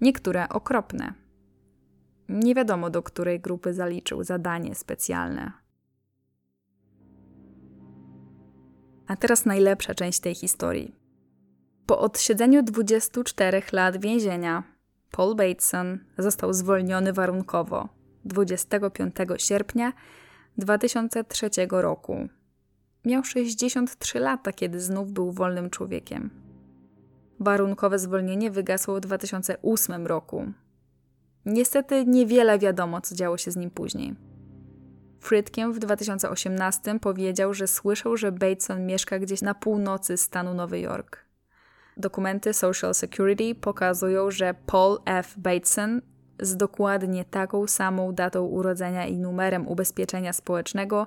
[0.00, 1.14] niektóre okropne.
[2.28, 5.52] Nie wiadomo, do której grupy zaliczył zadanie specjalne.
[9.06, 10.94] A teraz najlepsza część tej historii.
[11.86, 14.62] Po odsiedzeniu 24 lat więzienia,
[15.10, 17.95] Paul Bateson został zwolniony warunkowo
[18.26, 19.92] 25 sierpnia
[20.58, 22.28] 2003 roku.
[23.04, 26.30] Miał 63 lata, kiedy znów był wolnym człowiekiem.
[27.40, 30.46] Warunkowe zwolnienie wygasło w 2008 roku.
[31.46, 34.14] Niestety niewiele wiadomo, co działo się z nim później.
[35.20, 41.24] Frytkiem w 2018 powiedział, że słyszał, że Bateson mieszka gdzieś na północy stanu Nowy Jork.
[41.96, 45.34] Dokumenty Social Security pokazują, że Paul F.
[45.38, 46.02] Bateson
[46.40, 51.06] z dokładnie taką samą datą urodzenia i numerem ubezpieczenia społecznego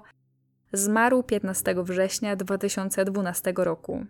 [0.74, 4.06] zmarł 15 września 2012 roku.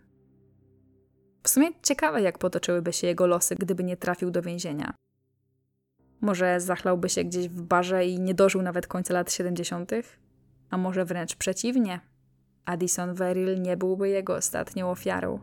[1.44, 4.94] W sumie ciekawe, jak potoczyłyby się jego losy, gdyby nie trafił do więzienia.
[6.22, 9.92] Może zachlałby się gdzieś w barze i nie dożył nawet końca lat 70.,
[10.70, 12.00] a może wręcz przeciwnie.
[12.66, 15.40] Addison Verrill nie byłby jego ostatnią ofiarą.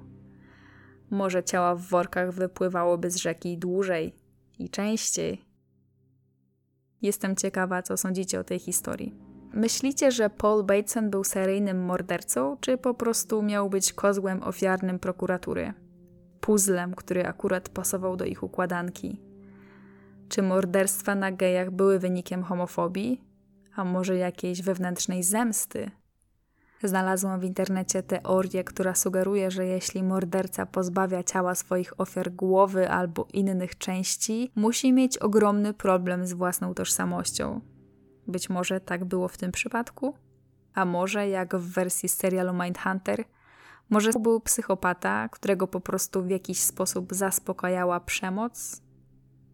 [1.10, 4.14] Może ciała w workach wypływałoby z rzeki dłużej
[4.58, 5.45] i częściej.
[7.02, 9.14] Jestem ciekawa, co sądzicie o tej historii.
[9.52, 15.72] Myślicie, że Paul Bateson był seryjnym mordercą, czy po prostu miał być kozłem ofiarnym prokuratury?
[16.40, 19.20] Puzzlem, który akurat pasował do ich układanki?
[20.28, 23.24] Czy morderstwa na gejach były wynikiem homofobii?
[23.76, 25.90] A może jakiejś wewnętrznej zemsty?
[26.88, 33.28] Znalazłam w internecie teorię, która sugeruje, że jeśli morderca pozbawia ciała swoich ofiar głowy albo
[33.32, 37.60] innych części, musi mieć ogromny problem z własną tożsamością.
[38.26, 40.14] Być może tak było w tym przypadku?
[40.74, 43.24] A może, jak w wersji serialu Mindhunter,
[43.90, 48.82] może był psychopata, którego po prostu w jakiś sposób zaspokajała przemoc?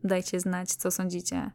[0.05, 1.51] Dajcie znać, co sądzicie.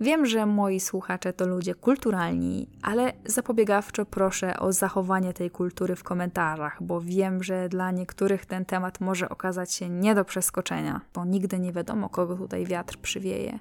[0.00, 6.02] Wiem, że moi słuchacze to ludzie kulturalni, ale zapobiegawczo proszę o zachowanie tej kultury w
[6.02, 11.24] komentarzach, bo wiem, że dla niektórych ten temat może okazać się nie do przeskoczenia, bo
[11.24, 13.58] nigdy nie wiadomo, kogo tutaj wiatr przywieje.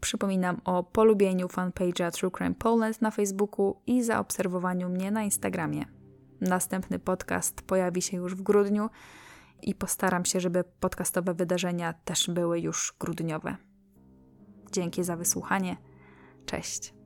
[0.00, 5.84] Przypominam o polubieniu fanpage'a True Crime Poland na Facebooku i zaobserwowaniu mnie na Instagramie.
[6.40, 8.90] Następny podcast pojawi się już w grudniu
[9.62, 13.67] i postaram się, żeby podcastowe wydarzenia też były już grudniowe.
[14.72, 15.76] Dzięki za wysłuchanie.
[16.46, 16.97] Cześć.